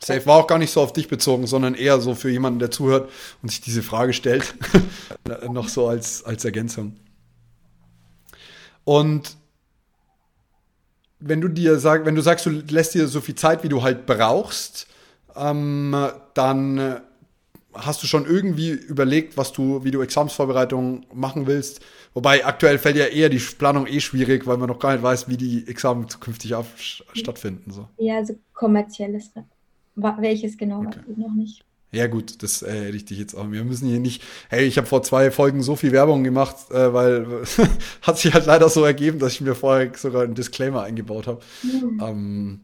Safe 0.00 0.26
war 0.26 0.36
auch 0.36 0.46
gar 0.46 0.58
nicht 0.58 0.70
so 0.70 0.80
auf 0.80 0.92
dich 0.92 1.08
bezogen, 1.08 1.46
sondern 1.46 1.74
eher 1.74 2.00
so 2.00 2.14
für 2.14 2.30
jemanden, 2.30 2.58
der 2.58 2.70
zuhört 2.70 3.10
und 3.42 3.50
sich 3.50 3.60
diese 3.60 3.82
Frage 3.82 4.12
stellt. 4.12 4.54
noch 5.48 5.68
so 5.68 5.88
als, 5.88 6.24
als 6.24 6.44
Ergänzung. 6.44 6.96
Und 8.84 9.36
wenn 11.20 11.40
du 11.40 11.48
dir 11.48 11.78
sag, 11.78 12.04
wenn 12.04 12.14
du 12.14 12.20
sagst, 12.20 12.44
du 12.44 12.50
lässt 12.50 12.94
dir 12.94 13.06
so 13.06 13.20
viel 13.20 13.34
Zeit, 13.34 13.62
wie 13.62 13.68
du 13.68 13.82
halt 13.82 14.04
brauchst, 14.04 14.88
ähm, 15.34 15.96
dann 16.34 17.00
hast 17.74 18.02
du 18.02 18.06
schon 18.06 18.26
irgendwie 18.26 18.70
überlegt, 18.70 19.36
was 19.36 19.52
du, 19.52 19.84
wie 19.84 19.90
du 19.90 20.00
Examensvorbereitungen 20.02 21.06
machen 21.12 21.46
willst? 21.46 21.80
Wobei 22.12 22.44
aktuell 22.44 22.78
fällt 22.78 22.96
ja 22.96 23.06
eher 23.06 23.28
die 23.28 23.38
Planung 23.38 23.86
eh 23.86 24.00
schwierig, 24.00 24.46
weil 24.46 24.56
man 24.56 24.68
noch 24.68 24.78
gar 24.78 24.92
nicht 24.92 25.02
weiß, 25.02 25.28
wie 25.28 25.36
die 25.36 25.66
Examen 25.66 26.08
zukünftig 26.08 26.54
auf, 26.54 26.66
stattfinden. 26.76 27.70
So. 27.70 27.88
Ja, 27.98 28.16
also 28.16 28.34
kommerzielles, 28.52 29.30
welches 29.94 30.56
genau, 30.56 30.80
okay. 30.80 31.00
noch 31.16 31.34
nicht. 31.34 31.64
Ja 31.94 32.08
gut, 32.08 32.42
das 32.42 32.62
äh, 32.62 32.72
richtig 32.88 33.18
jetzt 33.18 33.34
auch. 33.34 33.50
Wir 33.52 33.62
müssen 33.62 33.88
hier 33.88 34.00
nicht, 34.00 34.20
hey, 34.48 34.64
ich 34.64 34.78
habe 34.78 34.86
vor 34.86 35.04
zwei 35.04 35.30
Folgen 35.30 35.62
so 35.62 35.76
viel 35.76 35.92
Werbung 35.92 36.24
gemacht, 36.24 36.56
äh, 36.70 36.92
weil 36.92 37.44
hat 38.02 38.18
sich 38.18 38.34
halt 38.34 38.46
leider 38.46 38.68
so 38.68 38.84
ergeben, 38.84 39.20
dass 39.20 39.34
ich 39.34 39.40
mir 39.40 39.54
vorher 39.54 39.92
sogar 39.96 40.24
einen 40.24 40.34
Disclaimer 40.34 40.82
eingebaut 40.82 41.28
habe. 41.28 41.40
Mhm. 41.62 42.00
Ähm, 42.02 42.60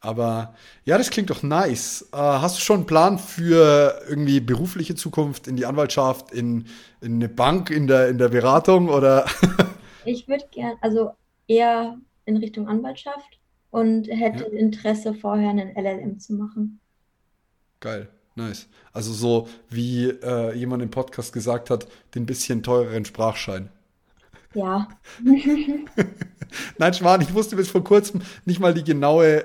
aber 0.00 0.54
ja, 0.84 0.96
das 0.96 1.10
klingt 1.10 1.30
doch 1.30 1.42
nice. 1.42 2.08
Äh, 2.12 2.16
hast 2.16 2.56
du 2.56 2.60
schon 2.62 2.78
einen 2.78 2.86
Plan 2.86 3.18
für 3.18 4.02
irgendwie 4.08 4.40
berufliche 4.40 4.94
Zukunft 4.94 5.46
in 5.46 5.56
die 5.56 5.66
Anwaltschaft, 5.66 6.32
in, 6.32 6.66
in 7.00 7.16
eine 7.16 7.28
Bank, 7.28 7.70
in 7.70 7.86
der, 7.86 8.08
in 8.08 8.18
der 8.18 8.30
Beratung 8.30 8.88
oder? 8.88 9.26
ich 10.04 10.26
würde 10.26 10.46
gern, 10.50 10.76
also 10.80 11.12
eher 11.46 11.98
in 12.24 12.38
Richtung 12.38 12.66
Anwaltschaft 12.66 13.38
und 13.70 14.06
hätte 14.06 14.44
ja. 14.44 14.58
Interesse 14.58 15.14
vorher 15.14 15.50
einen 15.50 15.76
LLM 15.76 16.18
zu 16.18 16.32
machen. 16.32 16.80
Geil, 17.80 18.08
nice. 18.34 18.68
Also 18.92 19.12
so 19.12 19.48
wie 19.68 20.08
äh, 20.08 20.54
jemand 20.54 20.82
im 20.82 20.90
Podcast 20.90 21.32
gesagt 21.32 21.68
hat, 21.68 21.86
den 22.14 22.24
bisschen 22.24 22.62
teureren 22.62 23.04
Sprachschein. 23.04 23.68
Ja. 24.54 24.88
Nein, 26.78 26.94
Schwan, 26.94 27.20
ich 27.20 27.32
wusste 27.34 27.56
bis 27.56 27.70
vor 27.70 27.84
kurzem 27.84 28.22
nicht 28.44 28.60
mal 28.60 28.74
die 28.74 28.82
genaue 28.82 29.44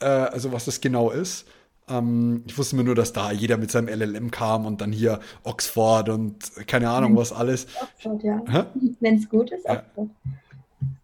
äh, 0.00 0.06
also 0.06 0.52
was 0.52 0.64
das 0.64 0.80
genau 0.80 1.10
ist. 1.10 1.46
Ähm, 1.88 2.42
ich 2.46 2.56
wusste 2.56 2.76
mir 2.76 2.84
nur, 2.84 2.94
dass 2.94 3.12
da 3.12 3.30
jeder 3.30 3.56
mit 3.56 3.70
seinem 3.70 3.88
LLM 3.88 4.30
kam 4.30 4.64
und 4.64 4.80
dann 4.80 4.92
hier 4.92 5.20
Oxford 5.42 6.08
und 6.08 6.66
keine 6.66 6.90
Ahnung 6.90 7.12
mhm. 7.12 7.16
was 7.16 7.32
alles. 7.32 7.66
Oxford, 7.80 8.22
ja. 8.22 8.66
Wenn 9.00 9.16
es 9.16 9.28
gut 9.28 9.50
ist, 9.50 9.66
Oxford. 9.66 10.08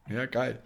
Ja, 0.09 0.15
ja 0.17 0.27
geil. 0.27 0.59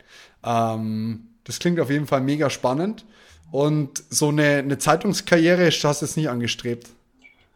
Ähm, 0.45 1.29
das 1.45 1.59
klingt 1.59 1.81
auf 1.81 1.91
jeden 1.91 2.07
Fall 2.07 2.21
mega 2.21 2.49
spannend. 2.51 3.05
Und 3.51 4.03
so 4.11 4.29
eine, 4.29 4.57
eine 4.57 4.79
Zeitungskarriere 4.79 5.67
hast 5.67 6.03
du 6.03 6.07
jetzt 6.07 6.17
nie 6.17 6.29
angestrebt? 6.29 6.89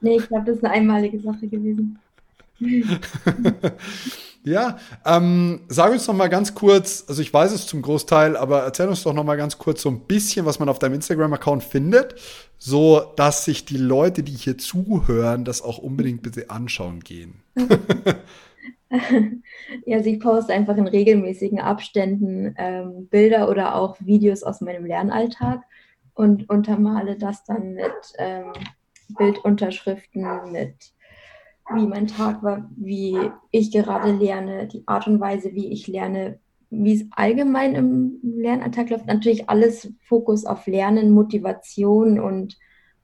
Nee, 0.01 0.17
ich 0.19 0.29
glaube, 0.29 0.47
das 0.47 0.57
ist 0.57 0.65
eine 0.65 0.75
einmalige 0.75 1.19
Sache 1.21 1.49
gewesen. 1.49 1.99
Ja, 4.49 4.79
ähm, 5.05 5.61
sag 5.69 5.93
uns 5.93 6.07
noch 6.09 6.15
mal 6.15 6.29
ganz 6.29 6.55
kurz, 6.55 7.05
also 7.07 7.21
ich 7.21 7.35
weiß 7.35 7.53
es 7.53 7.67
zum 7.67 7.83
Großteil, 7.83 8.35
aber 8.35 8.63
erzähl 8.63 8.89
uns 8.89 9.03
doch 9.03 9.13
noch 9.13 9.25
mal 9.25 9.37
ganz 9.37 9.59
kurz 9.59 9.83
so 9.83 9.91
ein 9.91 10.01
bisschen, 10.07 10.47
was 10.47 10.59
man 10.59 10.71
auf 10.71 10.79
deinem 10.79 10.95
Instagram-Account 10.95 11.63
findet, 11.63 12.15
so 12.57 13.13
dass 13.17 13.45
sich 13.45 13.67
die 13.67 13.77
Leute, 13.77 14.23
die 14.23 14.33
hier 14.33 14.57
zuhören, 14.57 15.45
das 15.45 15.61
auch 15.61 15.77
unbedingt 15.77 16.23
bitte 16.23 16.49
anschauen 16.49 17.01
gehen. 17.01 17.43
ja, 19.85 19.99
also 19.99 20.09
ich 20.09 20.19
poste 20.19 20.55
einfach 20.55 20.79
in 20.79 20.89
regelmäßigen 20.89 21.61
Abständen 21.61 22.55
ähm, 22.57 23.07
Bilder 23.09 23.51
oder 23.51 23.75
auch 23.75 23.99
Videos 24.01 24.43
aus 24.45 24.63
meinem 24.63 24.87
Lernalltag 24.87 25.61
und 26.15 26.49
untermale 26.49 27.19
das 27.19 27.45
dann 27.45 27.75
mit 27.75 27.93
ähm, 28.17 28.53
Bildunterschriften, 29.11 30.27
mit 30.51 30.95
wie 31.75 31.87
mein 31.87 32.07
Tag 32.07 32.43
war, 32.43 32.71
wie 32.77 33.31
ich 33.51 33.71
gerade 33.71 34.13
lerne, 34.13 34.67
die 34.67 34.83
Art 34.87 35.07
und 35.07 35.21
Weise, 35.21 35.55
wie 35.55 35.73
ich 35.73 35.87
lerne, 35.87 36.39
wie 36.71 36.95
es 36.95 37.07
allgemein 37.11 37.75
im 37.75 38.19
Lernalltag 38.23 38.91
läuft. 38.91 39.07
Natürlich 39.07 39.49
alles 39.49 39.93
Fokus 40.01 40.45
auf 40.45 40.67
Lernen, 40.67 41.13
Motivation 41.13 42.21
und 42.21 42.59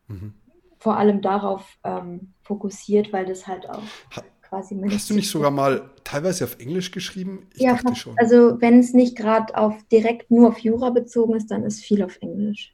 mhm. 0.08 0.34
vor 0.78 0.96
allem 0.96 1.22
darauf 1.22 1.78
ähm, 1.84 2.32
fokussiert, 2.42 3.12
weil 3.12 3.26
das 3.26 3.46
halt 3.46 3.68
auch 3.68 3.82
ha 4.16 4.22
quasi 4.42 4.78
Hast 4.90 5.10
du 5.10 5.14
nicht 5.14 5.30
sogar 5.30 5.50
mal 5.50 5.90
teilweise 6.04 6.44
auf 6.44 6.58
Englisch 6.60 6.90
geschrieben? 6.90 7.46
Ich 7.54 7.62
ja, 7.62 7.78
schon. 7.94 8.14
also 8.18 8.60
wenn 8.60 8.78
es 8.78 8.92
nicht 8.92 9.16
gerade 9.16 9.56
auf 9.56 9.82
direkt 9.90 10.30
nur 10.30 10.48
auf 10.48 10.58
Jura 10.58 10.90
bezogen 10.90 11.34
ist, 11.34 11.50
dann 11.50 11.64
ist 11.64 11.82
viel 11.82 12.02
auf 12.02 12.18
Englisch. 12.20 12.73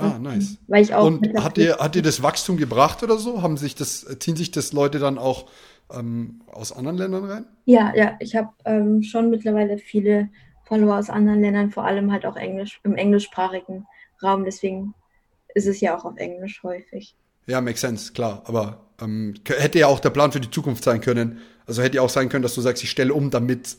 Ah, 0.00 0.18
nice. 0.18 0.58
Weil 0.66 0.82
ich 0.82 0.94
auch 0.94 1.04
Und 1.04 1.34
hat 1.36 1.56
dir, 1.56 1.78
hat 1.78 1.94
dir 1.94 2.02
das 2.02 2.22
Wachstum 2.22 2.56
gebracht 2.56 3.02
oder 3.02 3.18
so? 3.18 3.42
Haben 3.42 3.56
sich 3.56 3.74
das, 3.74 4.06
ziehen 4.18 4.36
sich 4.36 4.50
das 4.50 4.72
Leute 4.72 4.98
dann 4.98 5.18
auch 5.18 5.50
ähm, 5.92 6.42
aus 6.46 6.72
anderen 6.72 6.96
Ländern 6.98 7.24
rein? 7.24 7.44
Ja, 7.64 7.92
ja, 7.94 8.16
ich 8.20 8.34
habe 8.36 8.50
ähm, 8.64 9.02
schon 9.02 9.30
mittlerweile 9.30 9.78
viele 9.78 10.30
Follower 10.64 10.98
aus 10.98 11.10
anderen 11.10 11.40
Ländern, 11.40 11.70
vor 11.70 11.84
allem 11.84 12.12
halt 12.12 12.24
auch 12.26 12.36
Englisch, 12.36 12.80
im 12.84 12.94
englischsprachigen 12.96 13.86
Raum. 14.22 14.44
Deswegen 14.44 14.94
ist 15.54 15.66
es 15.66 15.80
ja 15.80 15.96
auch 15.96 16.04
auf 16.04 16.16
Englisch 16.16 16.62
häufig. 16.62 17.16
Ja, 17.46 17.60
makes 17.60 17.80
sense, 17.80 18.12
klar. 18.12 18.42
Aber 18.46 18.86
Ähm, 19.02 19.34
hätte 19.46 19.78
ja 19.78 19.86
auch 19.86 19.98
der 20.00 20.10
Plan 20.10 20.30
für 20.30 20.40
die 20.40 20.50
Zukunft 20.50 20.84
sein 20.84 21.00
können. 21.00 21.38
Also 21.66 21.82
hätte 21.82 21.96
ja 21.96 22.02
auch 22.02 22.10
sein 22.10 22.28
können, 22.28 22.42
dass 22.42 22.54
du 22.54 22.60
sagst, 22.60 22.82
ich 22.84 22.90
stelle 22.90 23.14
um, 23.14 23.30
damit 23.30 23.78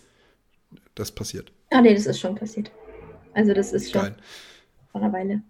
das 0.95 1.11
passiert. 1.11 1.51
Ah, 1.71 1.81
nee, 1.81 1.93
das 1.93 2.05
ist 2.05 2.19
schon 2.19 2.35
passiert. 2.35 2.71
Also 3.33 3.53
das 3.53 3.73
ist 3.73 3.91
schon 3.91 4.01
Geil. 4.01 4.17
vor 4.91 5.01
einer 5.01 5.13
Weile. 5.13 5.43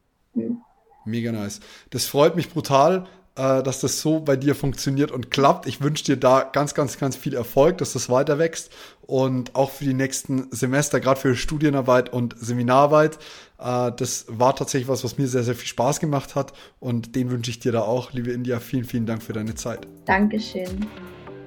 Mega 1.05 1.31
nice. 1.31 1.59
Das 1.89 2.05
freut 2.05 2.35
mich 2.35 2.49
brutal, 2.49 3.07
äh, 3.35 3.63
dass 3.63 3.79
das 3.79 4.01
so 4.01 4.19
bei 4.19 4.35
dir 4.35 4.55
funktioniert 4.55 5.11
und 5.11 5.31
klappt. 5.31 5.65
Ich 5.65 5.81
wünsche 5.81 6.03
dir 6.03 6.17
da 6.17 6.43
ganz, 6.43 6.73
ganz, 6.73 6.97
ganz 6.97 7.15
viel 7.15 7.33
Erfolg, 7.33 7.77
dass 7.77 7.93
das 7.93 8.09
weiter 8.09 8.37
wächst 8.37 8.71
und 9.01 9.55
auch 9.55 9.71
für 9.71 9.85
die 9.85 9.93
nächsten 9.93 10.47
Semester, 10.51 10.99
gerade 10.99 11.19
für 11.19 11.35
Studienarbeit 11.35 12.11
und 12.13 12.35
Seminararbeit. 12.37 13.17
Äh, 13.57 13.91
das 13.95 14.25
war 14.27 14.55
tatsächlich 14.55 14.87
was, 14.87 15.03
was 15.03 15.17
mir 15.17 15.27
sehr, 15.27 15.43
sehr 15.43 15.55
viel 15.55 15.67
Spaß 15.67 15.99
gemacht 15.99 16.35
hat 16.35 16.53
und 16.79 17.15
den 17.15 17.31
wünsche 17.31 17.51
ich 17.51 17.59
dir 17.59 17.71
da 17.71 17.81
auch. 17.81 18.11
Liebe 18.13 18.31
India, 18.31 18.59
vielen, 18.59 18.85
vielen 18.85 19.05
Dank 19.05 19.23
für 19.23 19.33
deine 19.33 19.55
Zeit. 19.55 19.87
Dankeschön. 20.05 20.85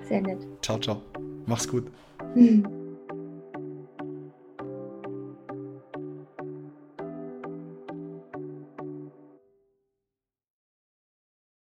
Sehr 0.09 0.21
nett. 0.21 0.39
Ciao, 0.63 0.79
ciao. 0.79 1.03
Mach's 1.47 1.69
gut. 1.69 1.91
Hm. 2.35 2.84